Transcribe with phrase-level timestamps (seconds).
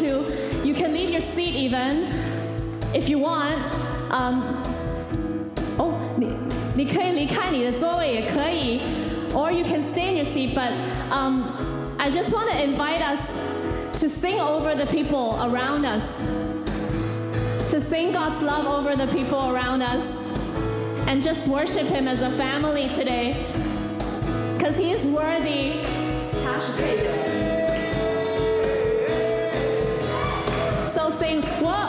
[0.00, 0.64] to.
[0.64, 2.06] You can leave your seat even
[2.94, 3.56] if you want.
[4.10, 4.62] Um,
[5.78, 6.32] oh, 你
[6.74, 8.80] 你可以离开你的座位也可以
[9.32, 10.54] ，or you can stay in your seat.
[10.54, 10.72] But
[11.10, 11.44] um,
[11.98, 13.38] I just want to invite us
[14.00, 16.22] to sing over the people around us,
[17.70, 20.32] to sing God's love over the people around us,
[21.06, 23.46] and just worship Him as a family today,
[24.56, 25.82] because He is worthy.
[26.44, 27.55] 他是配的。
[30.96, 31.85] so saying, what?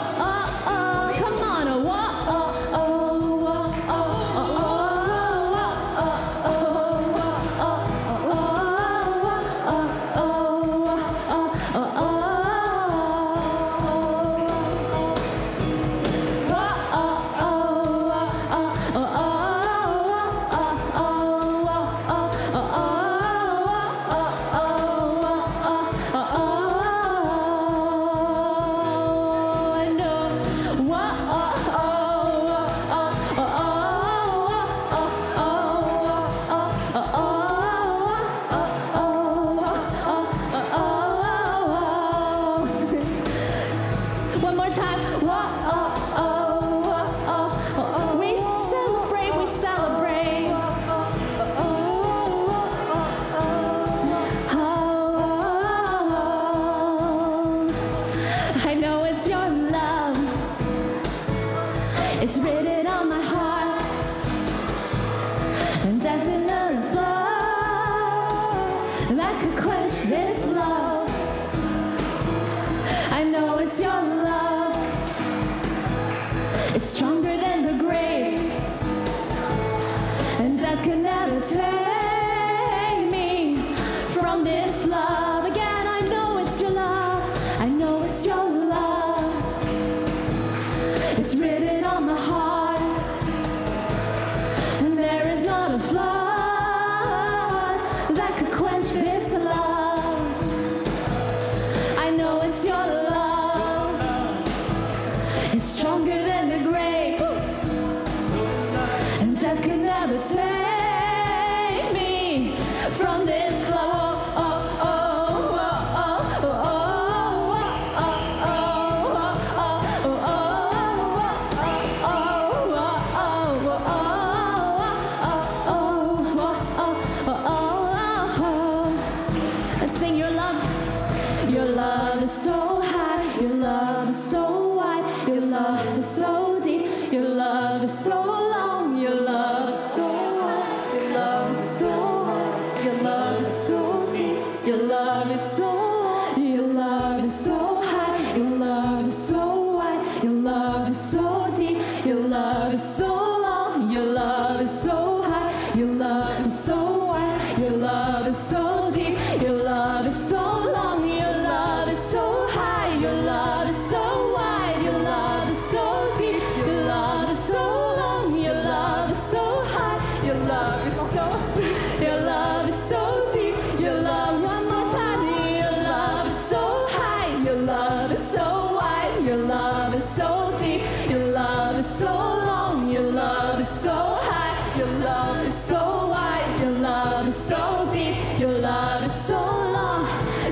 [185.52, 190.06] so wide, your love is so deep, your love is so long.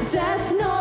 [0.07, 0.76] There's no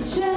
[0.00, 0.29] change.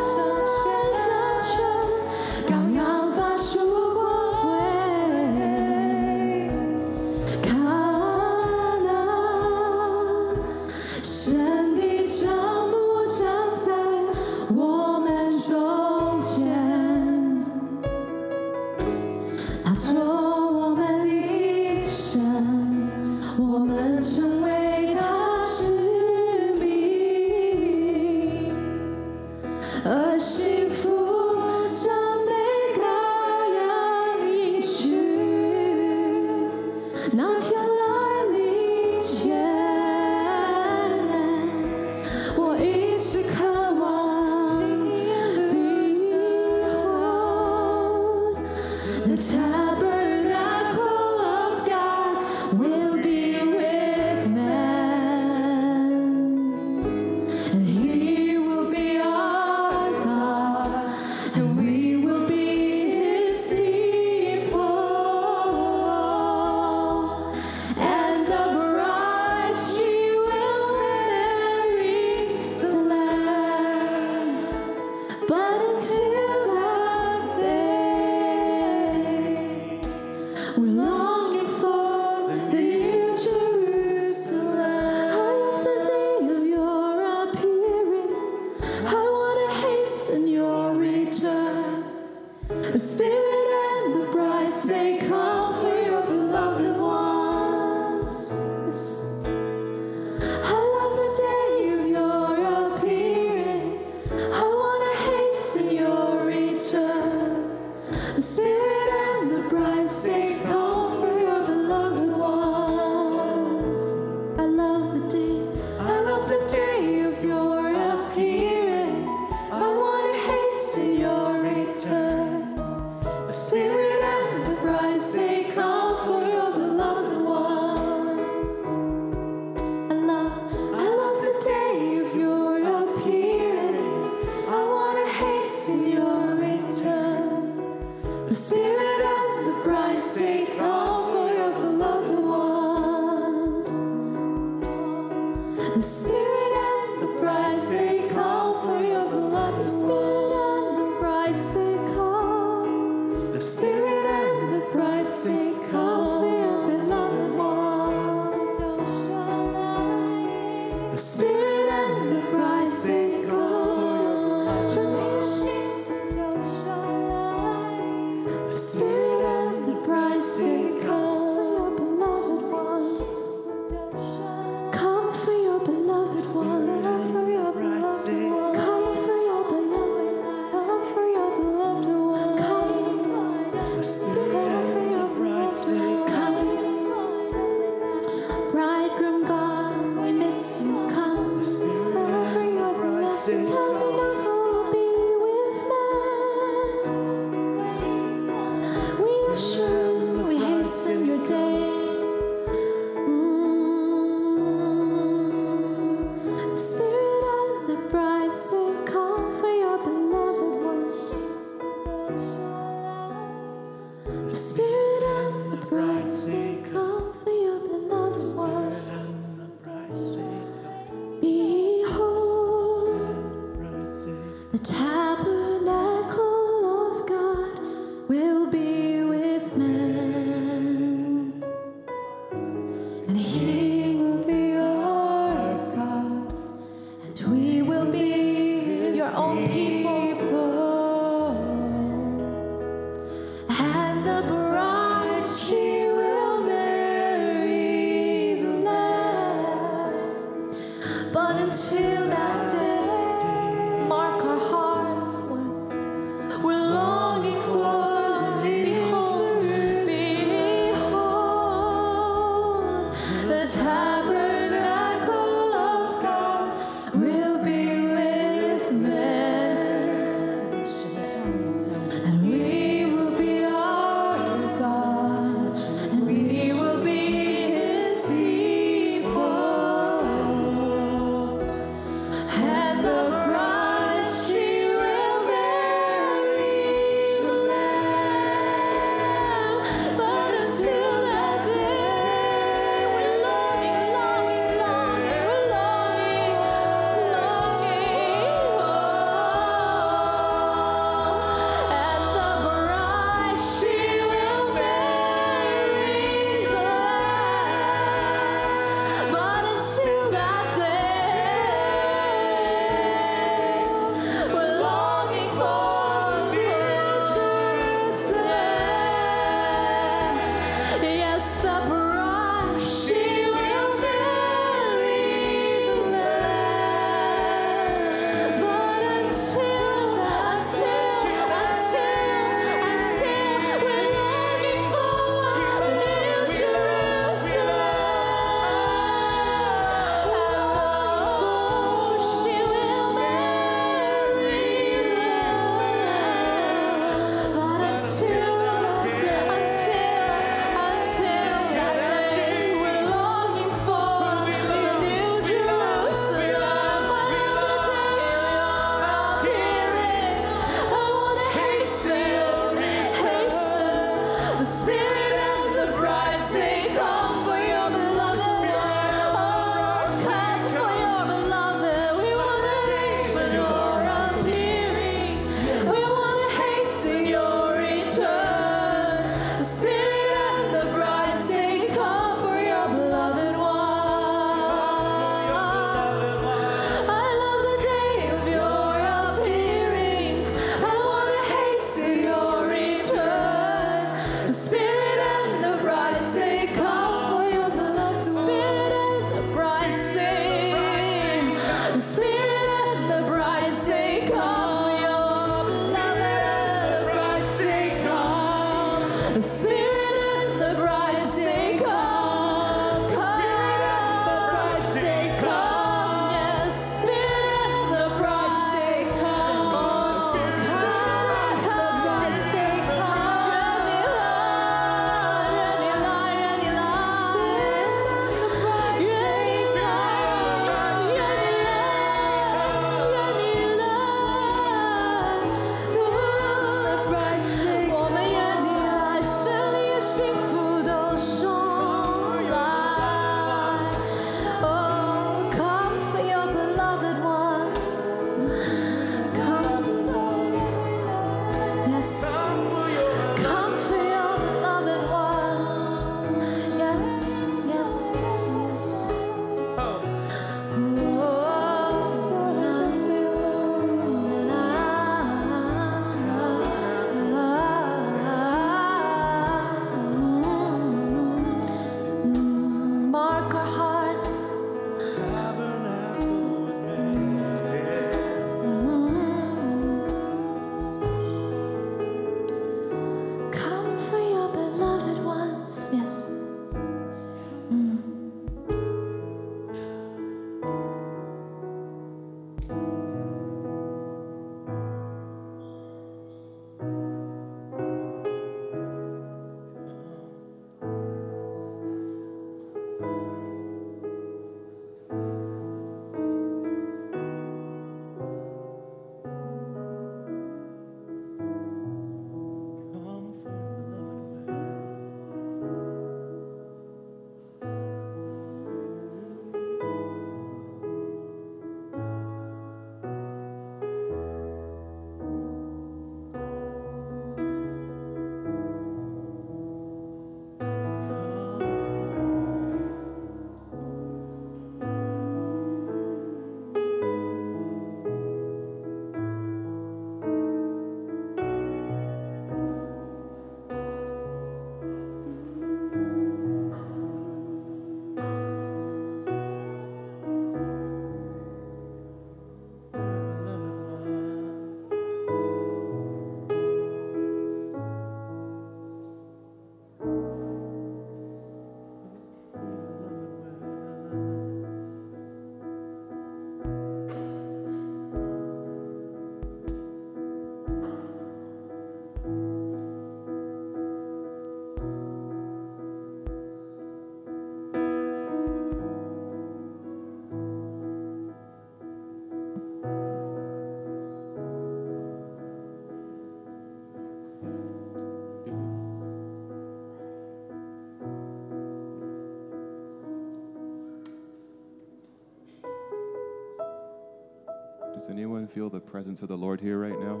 [597.84, 600.00] Does anyone feel the presence of the Lord here right now?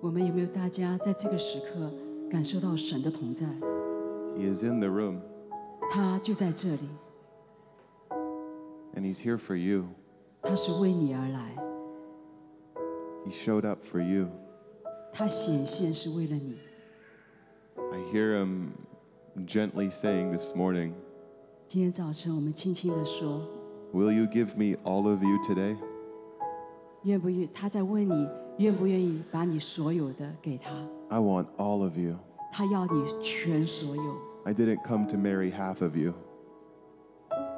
[0.00, 1.90] 我们有没有大家在这个时刻
[2.30, 3.46] 感受到神的同在？
[4.36, 5.20] He is in the room
[5.90, 6.88] 他就在这里，
[8.94, 9.84] and He's here for you.
[10.42, 11.56] 他是为你而来，
[13.24, 14.28] He showed up for you.
[15.12, 16.58] 他显现是为了你。
[17.76, 18.72] I hear Him
[19.46, 20.92] gently saying this morning,
[21.68, 23.46] 今天早晨我们轻轻地说，
[23.92, 25.76] Will you give me all of you today?
[27.02, 30.70] 愿不愿他在问你愿不愿意把你所有的给他？
[31.08, 32.16] I want all of you.
[32.52, 36.14] 他要你全所有， I didn't come to marry half of you.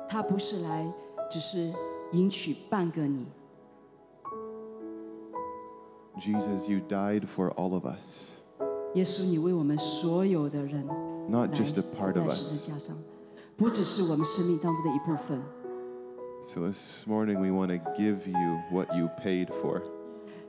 [0.08, 0.90] 他不是来
[1.30, 1.72] 只是
[2.12, 3.26] 迎娶半个你。
[6.18, 8.30] Jesus, you died for all of us,
[8.94, 10.82] 耶稣，你为我们所有的人
[11.28, 12.64] not 来 just a 死 part 在 of 十 us.
[12.64, 12.96] 字架上，
[13.54, 15.38] 不只是我们生命当中的一部分。
[16.46, 19.82] So this morning, we want to give you what you paid for.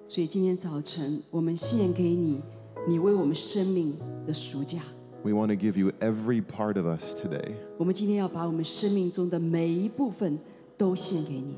[0.07, 2.41] 所以今天早晨，我们献给你，
[2.87, 3.95] 你为我们生命
[4.25, 4.79] 的赎价。
[5.23, 7.55] We want to give you every part of us today.
[7.77, 10.39] 我们今天要把我们生命中的每一部分
[10.77, 11.57] 都献给你。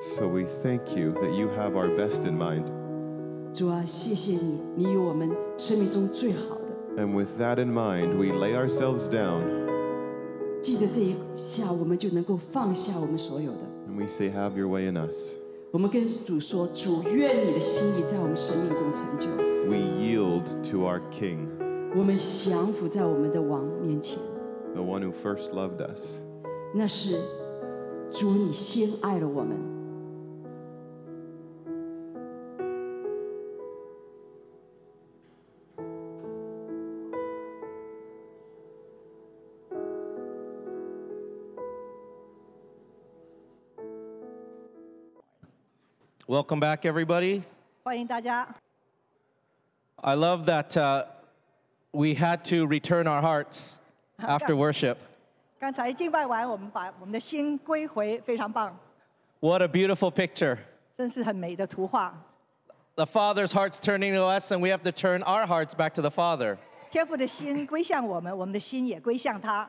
[0.00, 2.64] So we thank you that you have our best in mind.
[3.54, 7.02] 主啊，谢谢你，你有我们生命中最好的。
[7.02, 9.42] And with that in mind, we lay ourselves down
[10.61, 13.59] 记得这一下，我们就能够放下我们所有的。
[13.87, 15.33] and we say, Have your way in us.
[15.71, 19.27] 我们跟主说：“主，愿你的心意在我们生命中成就。
[19.69, 21.47] We yield to our King,
[21.95, 24.17] 我们降服在我们的王面前。
[24.73, 26.15] the one who first loved us.
[26.73, 27.17] 那是
[28.09, 29.76] 主，你先爱了我们。
[46.26, 47.42] Welcome back, everybody.
[47.82, 48.46] 欢迎大家。
[49.96, 51.04] I love that uh,
[51.92, 53.76] we had to return our hearts
[54.18, 54.96] after worship.
[55.60, 58.76] 刚才敬拜完，我们把我们的心归回，非常棒，
[59.40, 60.58] What a beautiful picture.
[60.96, 62.14] 真是很美的图画。
[62.94, 66.02] The Father's heart's turning to us, and we have to turn our hearts back to
[66.02, 66.58] the Father.
[66.90, 69.68] 天父的心归向我们，我们的心也归向他。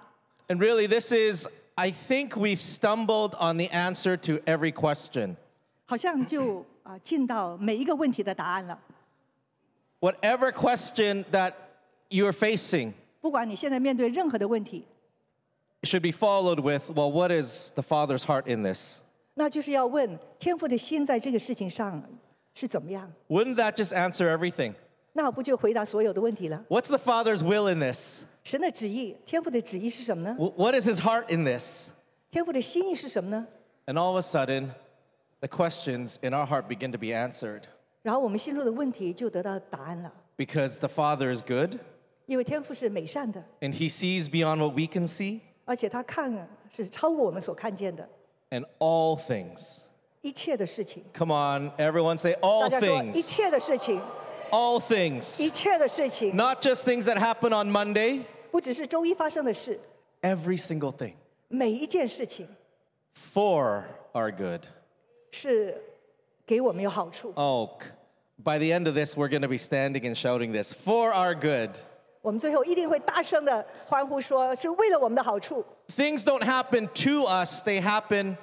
[0.50, 5.38] And really, this is, I think we've stumbled on the answer to every question.
[5.88, 8.80] 好像就啊进到每一个问题的答案了。
[10.00, 11.54] Whatever question that
[12.10, 14.86] you're facing 不管你现在面对任何的问题，
[15.84, 19.00] should be followed with, well, what is the Father's heart in this?
[19.36, 22.04] 那就是要问天父的心在这个事情上
[22.54, 23.12] 是怎么样。
[23.30, 24.74] Wouldn't that just answer everything?
[25.14, 26.66] 那不就回答所有的问题了？
[26.70, 28.24] What's the Father's will in this?
[28.44, 30.36] 神的旨意，天父的旨意是什么呢？
[30.38, 31.90] Wh- What is His heart in this?
[32.30, 33.48] 天父的心意是什么呢？
[33.86, 34.70] And all of a sudden,
[35.41, 37.63] the questions in our heart begin to be answered.
[38.03, 41.79] 然后我们心中的问题就得到答案了，Because the Father is good
[42.27, 45.41] 因为天父是美善的，and He sees beyond what we can see
[48.51, 49.83] and all things.
[50.23, 51.05] 一切的事情。
[51.15, 54.01] Come on, everyone say all 大家说一 things.
[54.51, 55.43] All things.
[55.43, 59.79] 一切的事情，Not just things that happen on Monday, 不只是周一发生的事
[60.23, 61.13] ，every single thing.
[61.49, 62.49] 每一件事情
[63.15, 64.67] For are good.
[65.32, 65.82] 是
[66.46, 67.32] 给我们有好处。
[67.36, 67.90] Oh, c-
[68.44, 71.34] by the end of this, we're going to be standing and shouting this for our
[71.34, 71.72] good.
[72.22, 75.66] 我们最后一定会大声的欢呼说，是为了我们的好处。
[75.90, 78.38] Things don't happen to us, they happen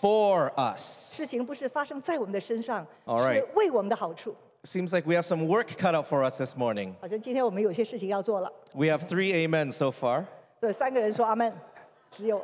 [0.00, 1.14] for us.
[1.14, 3.36] 事情不是发生在我们的身上， All right.
[3.36, 4.36] 是为我们的好处。
[4.64, 6.92] Seems like we have some work cut out for us this morning.
[7.00, 8.52] 好像今天我们有些事情要做了。
[8.74, 10.24] We have three amens so far
[10.60, 11.52] 对，三个人说阿门，
[12.10, 12.40] 只有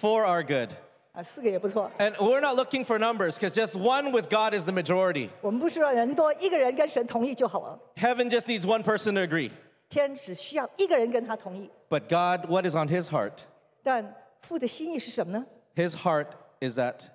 [0.00, 0.70] for our good.
[1.14, 1.90] 啊四个也不错。
[1.98, 5.28] And we're not looking for numbers because just one with God is the majority.
[5.40, 7.78] 我们不是说人多，一个人跟神同意就好了。
[7.96, 9.50] Heaven just needs one person to agree.
[9.88, 11.68] 天只需要一个人跟他同意。
[11.88, 13.38] But God, what is on His heart?
[13.82, 15.44] 但父的心意是什么呢？
[15.74, 16.28] His heart
[16.60, 17.08] is that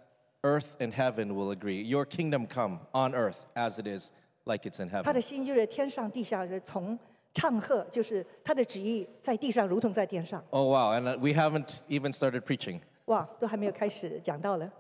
[0.44, 1.82] earth and heaven will agree.
[1.82, 4.12] Your kingdom come on earth as it is,
[4.44, 5.14] like it's in 他 heaven.
[5.14, 7.00] 的心就是天上地下，是从
[7.34, 10.44] 唱和，就是他的旨意在地上，如同在天上。
[10.50, 10.92] Oh, wow.
[10.92, 12.82] And uh, we haven't even started preaching.
[13.10, 14.72] 哇，都还没有开始讲到了。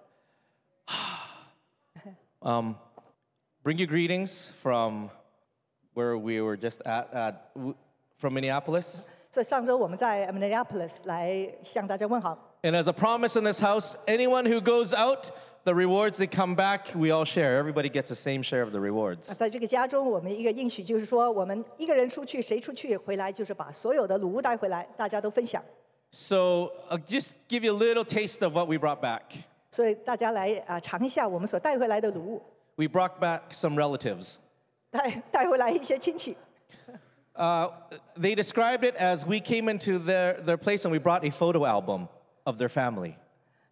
[3.63, 5.09] Bring you greetings from
[5.95, 7.75] where we were just at, at w-
[8.17, 9.05] from Minneapolis.
[9.31, 12.37] 所以上周我们在 Minneapolis 来向大家问好。
[12.61, 15.31] And as a promise in this house, anyone who goes out,
[15.63, 17.57] the rewards that come back, we all share.
[17.57, 19.33] Everybody gets the same share of the 那 rewards.
[19.35, 25.63] 在这个家中，我们一个应许就是说，我们一个人出去，谁出去回来，就是把所有的礼物带回来，大家都分享。
[26.11, 29.43] So I'll just give you a little taste of what we brought back.
[29.71, 32.41] 所以大家来啊、尝一下我们所带回来的礼物。
[32.77, 34.37] we brought back some relatives.
[34.89, 36.37] 带带回来一些亲戚。
[37.33, 37.69] Uh,
[38.15, 41.65] they described it as we came into their, their place and we brought a photo
[41.65, 42.07] album
[42.45, 43.15] of their family.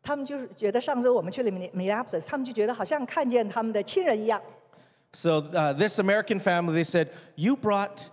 [0.01, 4.41] 他们就是觉得上周我们去了 Minneapolis，他们就觉得好像看见他们的亲人一样。
[5.14, 8.09] So uh, this American family, they said, you brought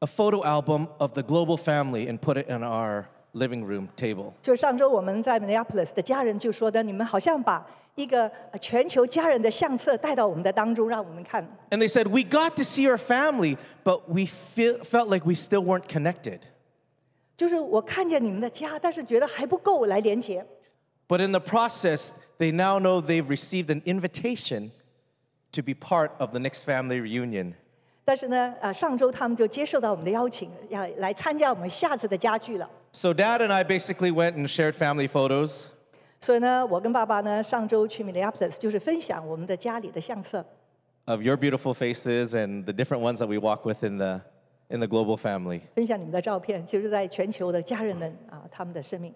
[0.00, 3.06] a photo album of the global family and put it in our
[3.36, 4.32] living room table.
[4.42, 11.42] 就是上周我们在 Minneapolis 的家人就说的，你们好像把一个呃全球家人的相册带到我们的当中，让我们看。
[11.70, 15.34] And they said, we got to see our family, but we feel, felt like we
[15.34, 16.40] still weren't connected.
[17.36, 20.44] 就是我看见你们的家，但是觉得还不够来连接。
[21.08, 24.70] But in the process, they now know they've received an invitation
[25.52, 27.54] to be part of the next family reunion.
[28.04, 32.68] 但是呢，呃，上周他们就接受到我们的邀请，要来参加我们下次的家聚了。
[32.96, 35.68] So dad and I basically went and shared family photos.
[36.20, 40.44] 所以呢，我跟爸爸呢，上周去 Minneapolis 就是分享我们的家里的相册，
[41.06, 44.20] of your beautiful faces and the different ones that we walk with in the,
[44.68, 45.62] in the global family.
[45.74, 49.12] 分享你们的照片，就是在全球的家人们啊，他们的生命。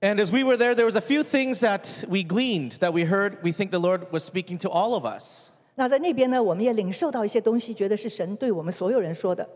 [0.00, 3.04] And as we were there, there was a few things that we gleaned, that we
[3.04, 5.50] heard, we think the Lord was speaking to all of us.
[5.76, 9.48] 那在那边呢，我们也领受到一些东西，觉得是神对我们所有人说的。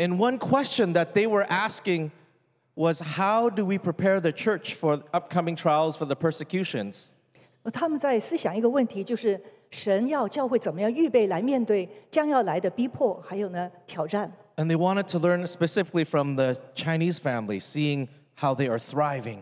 [0.00, 2.10] And one question that they were asking
[2.74, 7.08] was how do we prepare the church for upcoming trials, for the persecutions?
[7.72, 14.30] 他们在思想一个问题，就是神要教会怎么样预备来面对将要来的逼迫，还有呢挑战。
[14.56, 19.40] And they wanted to learn specifically from the Chinese family, seeing how they are thriving.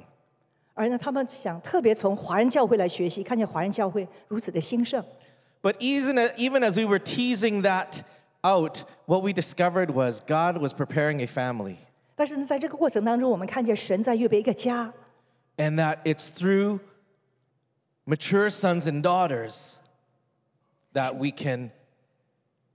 [0.74, 5.05] 而呢，他们想特别从华人教会来学习，看见华人教会如此的兴盛。
[5.62, 8.03] But even, even as we were teasing that
[8.43, 11.76] out, what we discovered was God was preparing a family.
[12.16, 14.93] 但是呢，在这个过程当中，我们看见神在预备一个家，
[15.57, 16.80] and that it's through
[18.07, 19.74] mature sons and daughters
[20.93, 21.70] that we can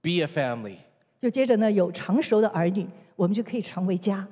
[0.02, 0.78] be a family.
[1.22, 4.28] 就接着呢有成熟的儿女，我们就可以成为家。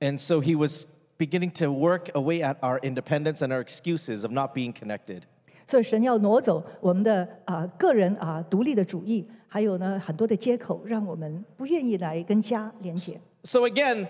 [0.00, 0.86] And so he was
[1.18, 5.22] beginning to work away at our independence and our excuses of not being connected.
[5.66, 13.21] 所以神要挪走我们的啊、个人啊、独立的主义， 还有呢很多的接口，让我们不愿意来跟家连接。
[13.43, 14.07] So again,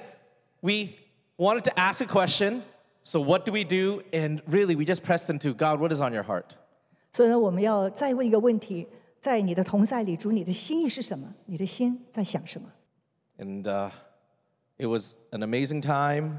[0.61, 0.93] we
[1.35, 2.61] wanted to ask a question.
[3.03, 4.03] So what do we do?
[4.13, 6.51] And really, we just pressed into God, what is on your heart?
[7.11, 8.87] 所以呢，我们要再问一个问题：
[9.19, 11.27] 在你的同在里，主，你的心意是什么？
[11.45, 12.71] 你的心在想什么
[13.37, 13.91] ？And uh,
[14.77, 16.37] it was an amazing time.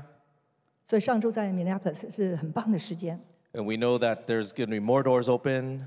[0.88, 3.20] 所以上周在 Minneapolis 是很棒的时间。
[3.52, 5.82] And we know that there's going to be more doors open.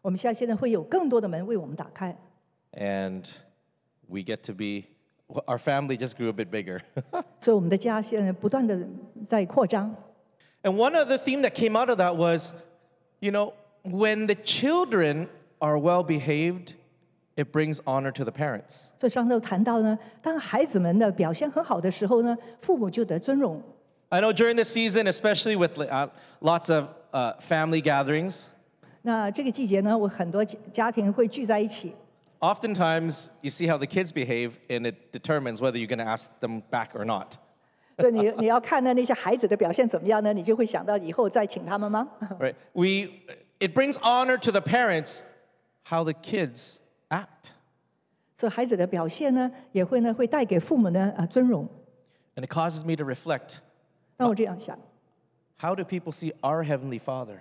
[0.00, 2.16] 我们现在现在会有更多的门为我们打开，
[2.73, 3.23] and
[4.07, 4.85] we get to be
[5.47, 6.81] our family just grew a bit bigger
[7.41, 8.77] 所以我们的家现在不断的
[9.25, 9.93] 在扩张。
[10.63, 12.53] and one other theme that came out of that was
[13.19, 13.53] you know
[13.83, 15.27] when the children
[15.59, 16.73] are well behaved
[17.35, 23.61] it brings honor to the parents 所以上周谈到呢，当孩子们的表现很好的时候呢，父母就得尊荣。
[24.09, 26.07] i know during this season especially with uh,
[26.41, 28.45] lots of uh, family gatherings
[29.01, 31.93] 那这个季节呢，我很多家家庭会聚在一起，
[32.42, 36.30] oftentimes you see how the kids behave and it determines whether you're going to ask
[36.40, 37.38] them back or not.
[37.96, 40.32] 对你，你要看到那些孩子的表现怎么样呢？
[40.32, 42.08] 你就会想到以后再请他们吗
[42.40, 42.56] Right.
[42.72, 43.10] We
[43.60, 45.22] it brings honor to the parents
[45.84, 46.78] how the kids
[47.10, 47.52] act.
[48.36, 51.68] 所以孩子的表现呢，也会呢会带给父母呢啊尊荣。
[52.34, 53.58] And it causes me to reflect
[54.16, 54.76] 让我这样想
[55.60, 57.36] ，how do people see our heavenly father?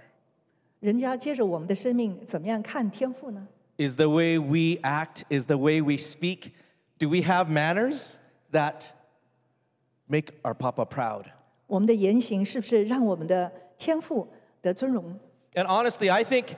[0.82, 3.48] 人家接着我们的生命怎么样看天父呢？
[3.81, 6.55] Is the way we act, is the way we speak,
[6.99, 8.19] do we have manners
[8.51, 8.93] that
[10.09, 11.27] make our Papa proud?
[11.67, 14.27] 我们的言行是不是让我们的天赋
[14.63, 15.19] 得尊荣？
[15.55, 16.57] And honestly, I think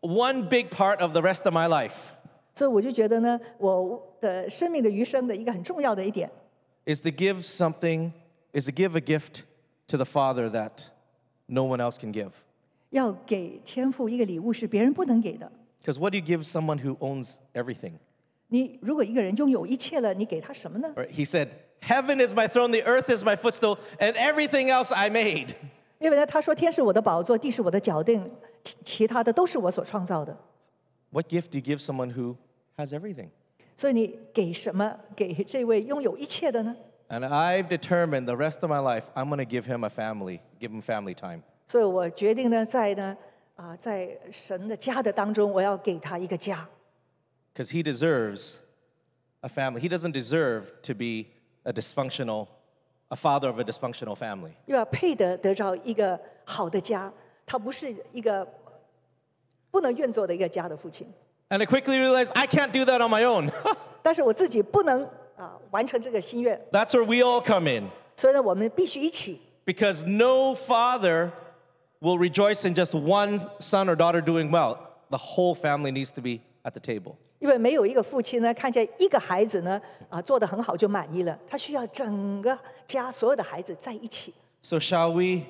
[0.00, 2.14] one big part of the rest of my life
[2.54, 6.30] 所以我就觉得呢，我的生命的余生的一个很重要的一点，
[6.86, 8.12] is to give something,
[8.54, 9.42] is to give a gift
[9.88, 10.84] to the Father that
[11.46, 12.30] no one else can give.
[12.90, 15.50] 要给天赋一个礼物是别人不能给的。
[15.84, 17.94] Because what do you give someone who owns everything?
[18.48, 20.92] 你如果一个人拥有一切了，你给他什么呢？
[20.96, 21.10] Right?
[21.10, 21.48] He said,
[21.82, 25.54] Heaven is my throne, the earth is my footstool, and everything else I made.
[25.98, 28.30] 因为呢，他说天是我的宝座，地是我的脚凳，
[28.62, 30.36] 其其他的都是我所创造的。
[31.10, 32.36] What gift do you give someone who
[32.76, 33.28] has everything?
[33.76, 36.76] 所以你给什么给这位拥有一切的呢？
[37.08, 40.40] And I've determined the rest of my life, I'm going to give him a family,
[40.60, 41.42] give him family time.
[41.66, 43.16] 所以我决定呢，在呢
[43.56, 46.66] 啊，在神的家的当中，我要给他一个家，
[47.54, 48.56] Because he deserves
[49.40, 49.80] a family.
[49.80, 51.26] He doesn't deserve to be
[51.64, 52.46] a dysfunctional,
[53.08, 54.52] a father of a dysfunctional family.
[54.66, 57.12] 又要配得得着一个好的家。
[57.44, 58.46] 他不是一个
[59.72, 61.06] 不能愿做的一个家的父亲。
[61.48, 63.50] And I quickly realized I can't do that on my own.
[64.02, 65.04] 但是我自己不能
[65.36, 67.88] 啊完成这个心愿， That's where we all come in.
[68.16, 69.40] 所以呢，我们必须一起。
[69.66, 71.32] Because no father
[72.00, 74.78] will rejoice in just one son or daughter doing well.
[75.10, 77.16] The whole family needs to be at the table.
[77.40, 84.34] 因为没有一个父亲呢，看见一个孩子呢啊做得很好就满意了，他需要整个家所有的孩子在一起。
[84.62, 85.46] So, shall we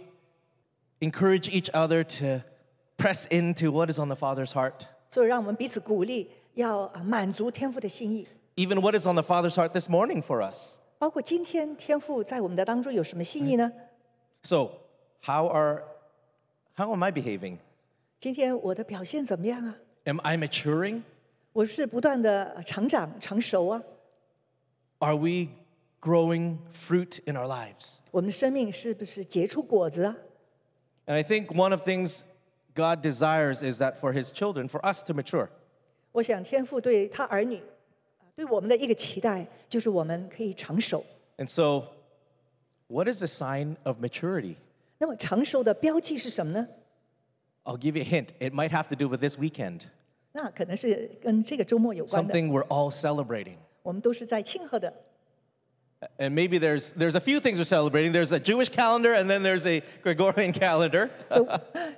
[1.01, 2.45] encourage each other to
[2.97, 4.87] press into what is on the Father's heart?
[5.11, 8.29] 所以让我们彼此鼓励，要啊满足天父的心意。
[8.55, 10.77] Even what is on the Father's heart this morning for us?
[10.99, 13.73] 包括今天天父在我们的当中有什么心意呢？
[14.45, 14.71] So,
[15.25, 15.83] how are
[16.77, 17.59] how am I behaving?
[18.19, 19.77] 今天我的表现怎么样啊？
[20.05, 21.03] Am I maturing?
[21.53, 23.83] 我是不断的成长成熟啊，
[24.99, 25.49] Are we
[26.01, 27.97] growing fruit in our lives?
[28.11, 30.17] 我们的生命是不是结出果子啊？
[31.07, 32.23] And I think one of the things
[32.75, 35.49] God desires is that for his children, for us to mature.
[36.13, 37.57] 我想天父对他儿女，
[38.19, 41.05] 啊对我们的一个期待，就是我们可以成熟。
[41.39, 41.89] And so,
[42.89, 44.57] what is a sign of maturity?
[44.98, 46.68] 那么成熟的标记是什么呢
[47.64, 48.30] ？I'll give you a hint.
[48.40, 49.82] It might have to do with this weekend.
[50.32, 52.34] 那可能是跟这个周末有关的。
[52.34, 53.58] Something we're all celebrating.
[53.84, 54.94] 我们都是在庆贺的。
[56.18, 58.12] And maybe there's there's a few things we're celebrating.
[58.12, 61.10] There's a Jewish calendar and then there's a Gregorian calendar.
[61.30, 61.48] 所以，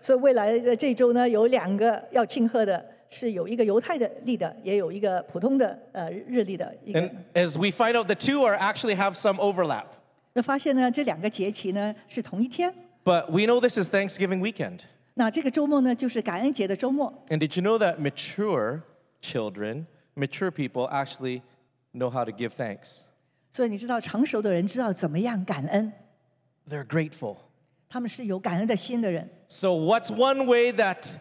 [0.01, 7.01] 所以未来的这周呢，有两个要庆贺的，是有一个犹太的历的，也有一个普通的呃日历的一个。
[7.01, 9.87] And as we find out, the two are actually have some overlap.
[10.33, 12.73] 那发现呢，这两个节期呢是同一天。
[13.06, 14.80] But we know this is Thanksgiving weekend.
[15.14, 17.12] 那这个周末呢，就是感恩节的周末。
[17.28, 18.82] And did you know that mature
[19.20, 21.42] children, mature people actually
[21.92, 23.02] know how to give thanks?
[23.52, 25.92] 所以你知道，成熟的人知道怎么样感恩，
[26.68, 27.36] They're grateful.
[27.88, 29.28] 他们是有感恩的心的人。
[29.48, 31.16] So what's one way that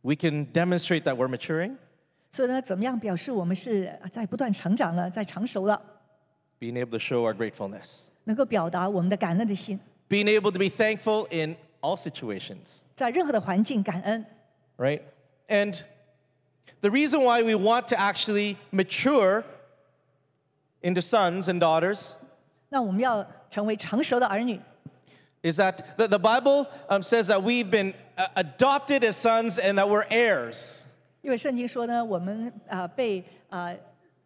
[0.00, 1.76] we can demonstrate that we're maturing?
[2.32, 5.80] 所以呢，怎么样表示我们是在不断成长了，在成熟了，
[6.58, 8.06] Being able to show our gratefulness.
[8.24, 9.78] 能够表达我们的感恩的心，
[10.12, 12.80] Being able to be thankful in all situations.
[12.94, 14.24] 在任何的环境感恩。
[14.78, 15.02] right?
[15.48, 15.82] And
[16.80, 19.44] the reason why we want to actually mature
[20.82, 22.14] into sons and daughters
[22.70, 24.60] 那我们要成为成熟的儿女，
[25.42, 29.78] is that the, the Bible um, says that we've been uh, adopted as sons and
[29.78, 30.84] that we're heirs.
[31.22, 33.74] 因为圣经说呢，我们啊、被啊、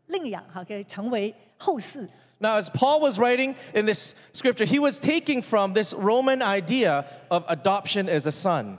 [0.07, 2.09] 领养哈，可以成为后嗣。
[2.39, 7.05] Now, as Paul was writing in this scripture, he was taking from this Roman idea
[7.31, 8.79] of adoption as a son.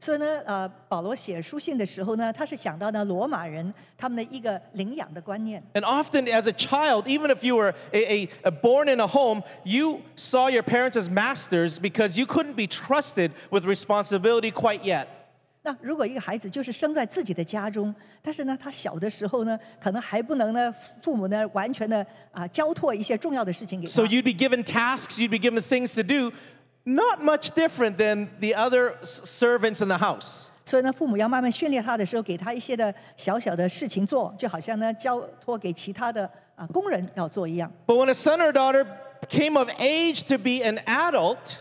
[0.00, 5.62] 所以呢，呃，保罗写书信的时候呢，他是想到呢罗马人他们的一个领养的观念。
[5.72, 9.06] And often, as a child, even if you were a, a- a born in a
[9.06, 14.84] home, you saw your parents as masters because you couldn't be trusted with responsibility quite
[14.84, 15.06] yet.
[15.68, 20.70] 那如果一个孩子就是生在自己的家中，但是呢，他小的时候呢，可能还不能呢，
[21.00, 23.92] 父母呢完全的啊、交托一些重要的事情给他。
[23.92, 26.36] So you'd be given tasks, you'd be given things to do,
[26.84, 30.48] not much different than the other s- servants in the house.
[30.66, 37.72] 所以呢，父母要慢慢训练他的时候，给他一些的小小的事情做，就好像呢交托给其他的啊、工人要做一样。
[37.86, 38.86] But when a son or daughter
[39.30, 41.56] came of age to be an adult,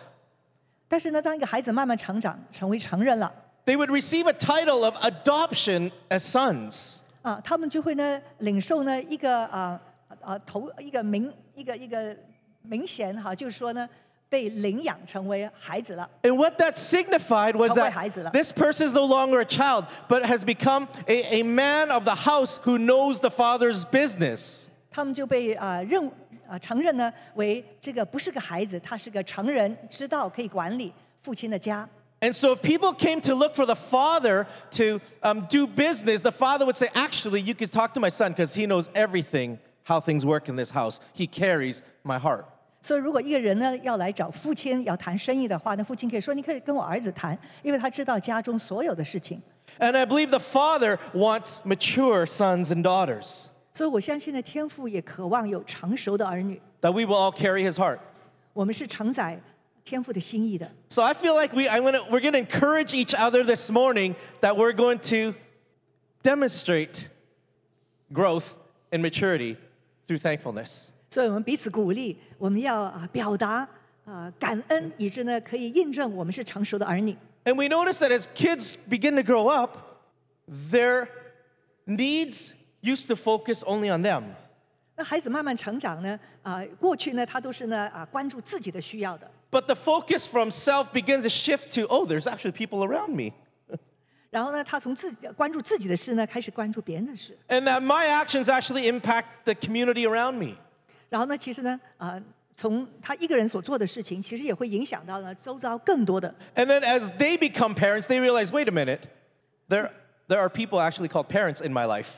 [0.90, 3.34] 但是呢，当一个孩子慢慢成长，成为成人了
[3.68, 7.00] they would receive a title of adoption as sons.
[7.22, 9.80] 啊，他们就会呢领受呢一个啊
[10.22, 12.16] 啊头一个名一个一个
[12.62, 13.88] 名衔哈，就是说呢
[14.28, 16.10] 被领养成为孩子了。
[16.24, 18.32] And what that signified was 成为孩子了。
[18.32, 22.04] that this person is no longer a child, but has become a, a man of
[22.04, 24.66] the house who knows the father's business.
[24.92, 26.12] 他们就被啊认
[26.48, 30.92] 啊承认呢为这个不是个孩子，他是个成人，知道可以管理
[31.22, 31.88] 父亲的家。
[32.22, 34.48] And so, if people came to look for the father
[34.78, 38.32] to um, do business, the father would say, Actually, you could talk to my son
[38.32, 41.02] because he knows everything how things work in this house.
[41.14, 42.46] He carries my heart.
[42.82, 49.42] 所以，如果一个人呢要来找父亲要谈生意的话，那父亲可以说：“你可以跟我儿子谈，因为他知道家中所有的事情。
[49.80, 56.62] And I believe the father wants mature sons and daughters, ”所以，我相信呢，天父也渴望有成熟的儿女。
[56.82, 58.00] that we will all carry his heart.
[58.54, 59.40] 我们是承载
[59.88, 60.72] 天父的心意的。
[60.90, 64.16] So I feel like we, I'm gonna, we're going to encourage each other this morning
[64.42, 65.36] that we're going to
[66.24, 67.10] demonstrate
[68.12, 68.56] growth
[68.92, 69.58] and maturity
[70.08, 70.90] through thankfulness.
[71.10, 73.68] 所以我们彼此鼓励，我们要啊表达
[74.06, 77.16] 啊感恩，以致呢可以印证我们是成熟的儿女。
[77.46, 79.78] And we notice that as kids begin to grow up,
[80.48, 81.08] their
[81.86, 84.24] needs used to focus only on them.
[84.96, 93.16] 那孩子慢慢成长呢，啊，过去呢他都是呢啊关注自己的需要的， But the focus from self begins to shift to, oh, there's actually people around
[93.16, 93.34] me.
[94.32, 97.38] 然后呢，他从自己关注自己的事呢，开始关注别人的事。
[97.50, 100.56] And that my actions actually impact the community around me.
[101.10, 102.20] 然后呢，其实呢，啊、
[102.56, 106.34] 从他一个人所做的事情，其实也会影响到呢周遭更多的。
[106.56, 109.02] And then as they become parents, they realize wait a minute,
[109.70, 109.92] there,
[110.28, 112.16] there are people actually called parents in my life.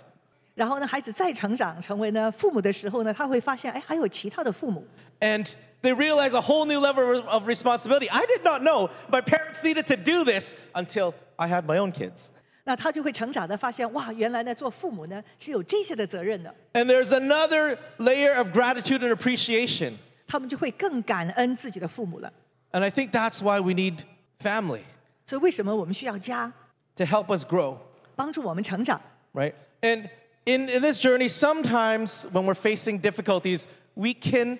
[0.56, 4.86] 然后呢，孩子再成长成为呢父母的时候呢，他会发现，哎，还有其他的父母。
[5.20, 5.46] And
[5.82, 8.10] they realize a whole new level of responsibility.
[8.10, 11.92] I did not know my parents needed to do this until I had my own
[11.92, 12.28] kids.
[12.64, 16.54] 那他就会成长的发现，哇，原来呢做父母呢是有这些的责任的。
[16.74, 19.98] And there's another layer of gratitude and appreciation.
[20.26, 22.34] 他们就会更感恩自己的父母了。
[22.72, 24.00] And I think that's why we need
[24.40, 24.82] family
[25.28, 26.52] 所以为什么我们需要家，
[26.96, 27.78] to help us grow,
[28.16, 29.00] 帮助我们成长？
[29.34, 29.54] right?
[29.82, 30.10] And
[30.50, 34.60] in, in this journey, sometimes when we're facing difficulties, we can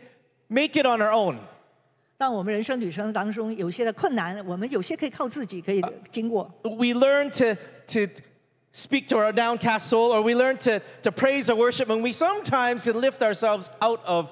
[0.50, 1.40] make it on our own.
[2.18, 6.50] 当我们人生旅程当中有些的困难，我们有些可以靠自己可以经过。
[6.64, 7.56] We learn to,
[7.88, 8.14] to
[8.72, 12.14] speak to our downcast soul, or we learn to, to praise or worship, and we
[12.14, 14.32] sometimes can lift ourselves out of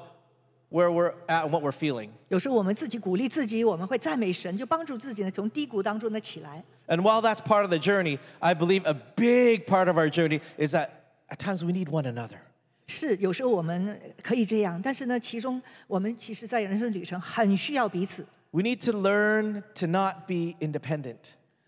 [0.70, 2.10] where we're at and what we're feeling.
[2.30, 6.64] 有时候我们自己鼓励自己，我们会赞美神，就帮助自己呢从低谷当中呢起来。
[6.88, 10.40] And while that's part of the journey, I believe a big part of our journey
[10.58, 10.90] is that
[11.30, 12.38] at times we need one another.
[12.86, 18.26] 是，有时候我们可以这样，但是呢，其中我们其实，在人生旅程很需要彼此。
[18.52, 21.18] We need to learn to not be independent.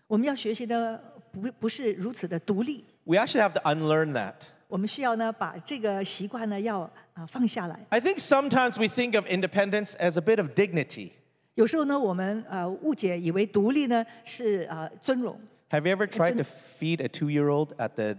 [0.06, 4.34] 我们要学习的不不是如此的独立， We actually have to unlearn that.
[4.68, 6.80] 我们需要呢把这个习惯呢要
[7.14, 7.80] 啊放下来。
[7.88, 11.12] I think sometimes we think of independence as a bit of dignity.
[11.54, 15.40] 有时候呢，我们呃误解以为独立呢是呃尊荣。
[15.70, 16.44] Have you ever tried to
[16.78, 18.16] feed a two year old at the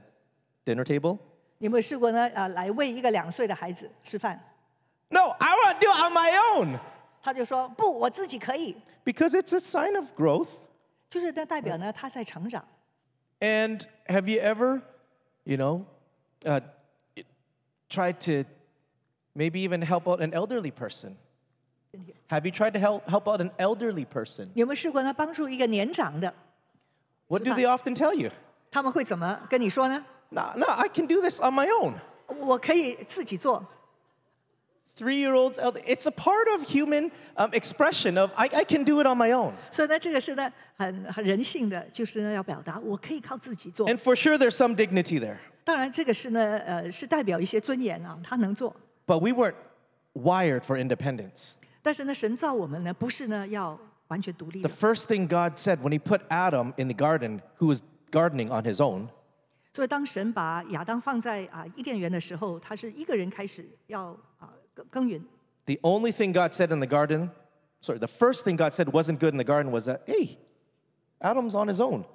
[0.66, 1.20] dinner table?
[1.62, 2.30] 你有没有试过呢？
[2.34, 4.40] 呃，来喂一个两岁的孩子吃饭，
[5.10, 6.80] No, I want to do it on my own
[7.22, 10.50] 他就说不，我自己可以， because it's a sign of growth.
[11.10, 12.64] 就是那代表呢他在成长。
[13.40, 14.82] And have you ever,
[15.44, 15.86] you know,
[16.44, 16.62] uh,
[17.90, 18.50] tried to
[19.36, 21.16] maybe even help out an elderly person?
[22.30, 24.46] Have you tried to help, help out an elderly person?
[24.54, 25.14] 你有没有试过呢？
[25.14, 26.34] 帮助一个年长的，
[27.28, 28.32] What do they often tell you?
[28.70, 30.06] 他们会怎么跟你说呢？
[30.32, 31.94] No, no, I can do this on my own.
[32.28, 33.66] 我可以自己做。
[34.98, 38.84] Three year olds, elder, it's a part of human um, expression of I, I can
[38.84, 39.54] do it on my own.
[39.72, 43.88] 所以呢，这个是呢很很人性的，就是呢要表达我可以靠自己做。
[43.88, 45.38] And for sure, there's some dignity there.
[45.64, 48.76] 当然，这个是呢呃是代表一些尊严啊，他能做。
[49.06, 49.56] But we weren't
[50.14, 51.54] wired for independence.
[51.84, 54.76] 但是呢，神造我们呢不是呢要完全独立 The 的。
[54.76, 58.64] first thing God said when He put Adam in the garden, who was gardening on
[58.64, 59.10] his own,
[59.74, 64.08] 所以当神把亚当放在啊伊甸园的时候，他是一个人开始要
[64.40, 65.22] 啊耕耕耘。
[65.66, 67.30] the only thing God said in the garden,
[67.82, 70.38] sorry, the first thing God said wasn't good in the garden was that, hey,
[71.20, 72.06] Adam's on his own.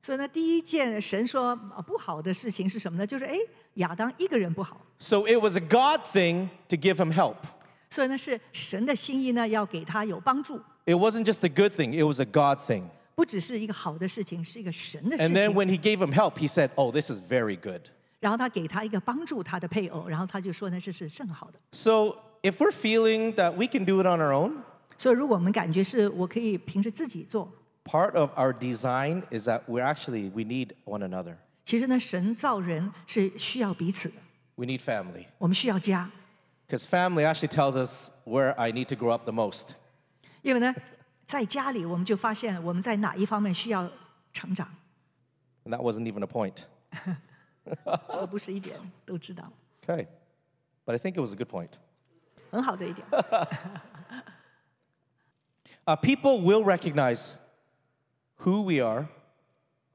[0.00, 3.06] 所以呢，第一件神说啊不好的事情是什么呢？
[3.06, 3.36] 就是哎，
[3.74, 4.80] 亚当一个人不好。
[4.98, 7.36] So it was a God thing to give him help.
[7.90, 12.84] 所以呢，是神的心意呢，要给他有帮助， It wasn't just a good thing, it was a God thing.
[13.14, 15.54] 不只是一个好的事情，是一个神的事 And then 情。
[15.54, 17.82] when he gave him help, he said, oh, this is very good.
[18.20, 21.58] 然后他给他一个帮助他的配偶，然后他就说呢，这是甚好的。
[21.72, 24.62] So if we're feeling that we can do it on our own,
[24.96, 27.52] 所以如果我们感觉是我可以凭着自己做，
[27.84, 31.36] part of our design is that we're actually, we need one another.
[31.64, 34.14] 其实呢，神造人是需要彼此的，
[34.56, 35.26] We need family.
[35.38, 36.10] 我们需要家，
[36.68, 39.74] Because family actually tells us where I need to grow up the most.
[40.42, 40.74] 因为呢，
[41.25, 43.89] 在家里我们就发现我们在哪一方面需要
[44.33, 44.67] 成长
[45.65, 46.63] ，And that wasn't even a point.
[47.65, 49.51] 这个不是一点都知道
[49.85, 50.07] ，Okay.
[50.85, 51.71] But I think it was a good point.
[52.51, 53.07] 很好的一点。
[55.85, 57.35] Uh, people will recognize
[58.39, 59.07] who we are,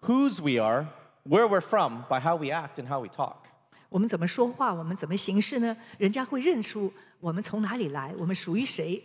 [0.02, 0.86] whose we are,
[1.24, 3.44] where we're from by how we act and how we talk.
[3.88, 5.76] 我们怎么说话，我们怎么行事呢？
[5.96, 9.02] 人家会认出我们从哪里来，我们属于谁。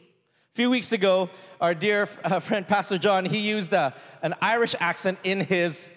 [0.55, 1.31] A few weeks ago,
[1.61, 5.89] our dear uh, friend Pastor John, he used uh, an Irish accent in his,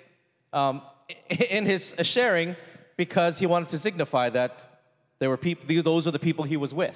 [0.53, 0.81] um,
[1.49, 2.55] in his sharing
[2.95, 4.51] because he wanted to signify that
[5.17, 6.95] there were people, those were the people he was with.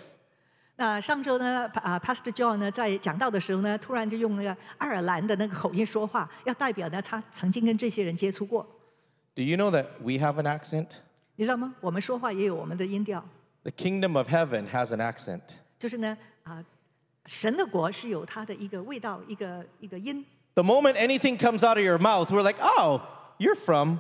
[0.78, 8.62] 那上周呢，啊，Pastor John 呢在讲道的时候呢，突然就用那个爱尔兰的那个口音说话，要代表呢他曾经跟这些人接触过。
[9.34, 10.90] Do you know that we have an accent?
[11.38, 11.74] 你知道吗？
[11.80, 13.24] 我们说话也有我们的音调，
[13.64, 15.42] The kingdom of heaven has an accent.
[15.80, 16.64] 就是呢，啊，
[17.30, 20.26] 神的国是有它的一个味道，一个一个音。
[20.54, 23.02] The moment anything comes out of your mouth, we're like, oh,
[23.40, 24.00] you're from,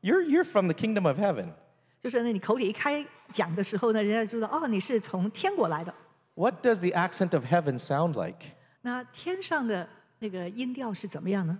[0.00, 1.52] you're, you're from the kingdom of heaven.
[2.00, 5.94] 就是呢，你口里一开讲的时候呢，人家就知道哦，你是从天国来的。
[6.34, 8.56] What does the accent of heaven sound like?
[8.80, 9.88] 那天上的
[10.18, 11.58] 那个音调是怎么样呢？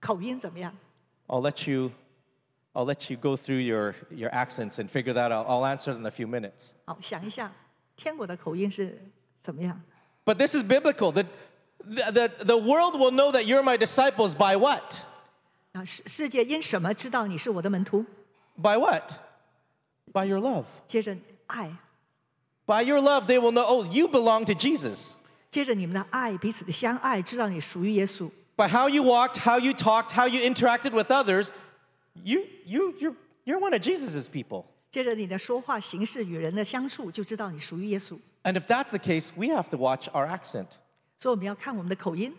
[0.00, 0.74] 口音怎么样？
[1.28, 1.92] I'll let you,
[2.72, 5.46] I'll let you go through your, your accents and figure that out.
[5.46, 6.70] I'll answer it in a few minutes.
[6.86, 7.52] 好，想一下
[7.94, 8.98] 天国的口音是
[9.40, 9.80] 怎么样？
[10.26, 11.12] But this is biblical.
[11.12, 11.26] The,
[11.84, 15.04] the, the, the world will know that you're my disciples by what?
[15.72, 18.04] 啊，世世界因什么知道你是我的门徒？
[18.56, 19.12] By what?
[20.12, 20.64] By your love.
[20.86, 21.76] 接着爱，
[22.66, 25.12] By your love, they will know, oh, you belong to Jesus.
[25.50, 28.30] 接着你们的爱，彼此的相爱，知道你属于耶稣。
[28.56, 31.50] By how you walked, how you talked, how you interacted with others,
[32.22, 34.66] you, you, you're, you're one of Jesus' people.
[34.96, 38.18] 接着你的说话、行事、与人的相处，就知道你属于耶稣。
[38.44, 40.66] And if that's the case, we have to watch our accent.
[41.18, 42.34] 所以我们要看我们的口音。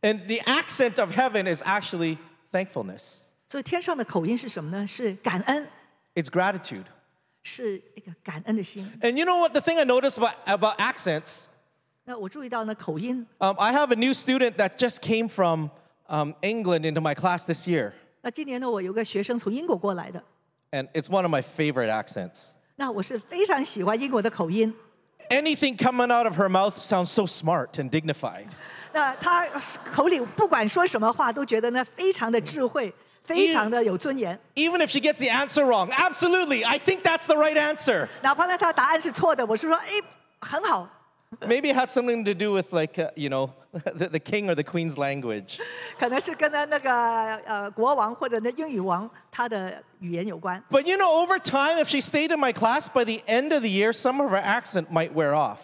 [0.00, 2.18] And the accent of heaven is actually
[2.52, 4.86] thankfulness, 所以天上的口音是什么呢？
[4.86, 5.66] 是感恩，
[6.14, 6.84] it's gratitude.
[7.42, 8.88] 是一个感恩的心。
[9.00, 9.52] And you know what?
[9.52, 11.46] The thing I noticed about, about accents,
[12.04, 13.26] 那我注意到呢，口音。
[13.38, 15.70] um, I have a new student that just came from
[16.08, 17.92] um, England into my class this year.
[18.20, 20.22] 那今年呢，我有个学生从英国过来的，
[20.72, 22.48] And it's one of my favorite accents.
[22.76, 24.74] 那我是非常喜欢英国的口音。
[25.30, 28.46] Anything coming out of her mouth sounds so smart and dignified.
[28.92, 29.46] 那他
[29.92, 32.92] 口里不管说什么话，都觉得呢非常的智慧，
[33.22, 34.38] 非常的有尊严。
[34.54, 38.08] Even if she gets the answer wrong, absolutely, I think that's the right answer.
[38.22, 39.88] 哪怕呢他答案是错的，我是说，哎，
[40.40, 40.88] 很好。
[41.46, 44.54] Maybe it has something to do with, like, uh, you know, the, the king or
[44.54, 45.58] the queen's language.
[45.98, 46.90] 可能是跟呢那个
[47.44, 50.62] 呃国王或者那英语王他的语言有关。
[50.70, 53.60] But you know, over time, if she stayed in my class, by the end of
[53.60, 55.58] the year, some of her accent might wear off.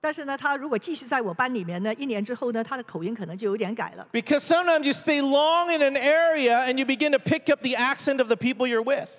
[0.00, 4.06] 但是呢，他如果继续在我班里面呢，一年之后呢，他的口音可能就有点改了。
[4.12, 7.74] Because sometimes you stay long in an area and you begin to pick up the
[7.74, 9.10] accent of the people you're with.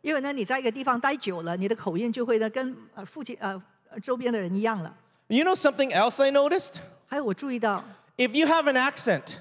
[0.00, 4.96] 因为呢，你在一个地方待久了，你的口音就会呢跟呃附近呃呃周边的人一样了。
[5.28, 6.76] You know something else I noticed?
[7.06, 7.82] 还有我注意到，
[8.16, 9.38] If you have an accent,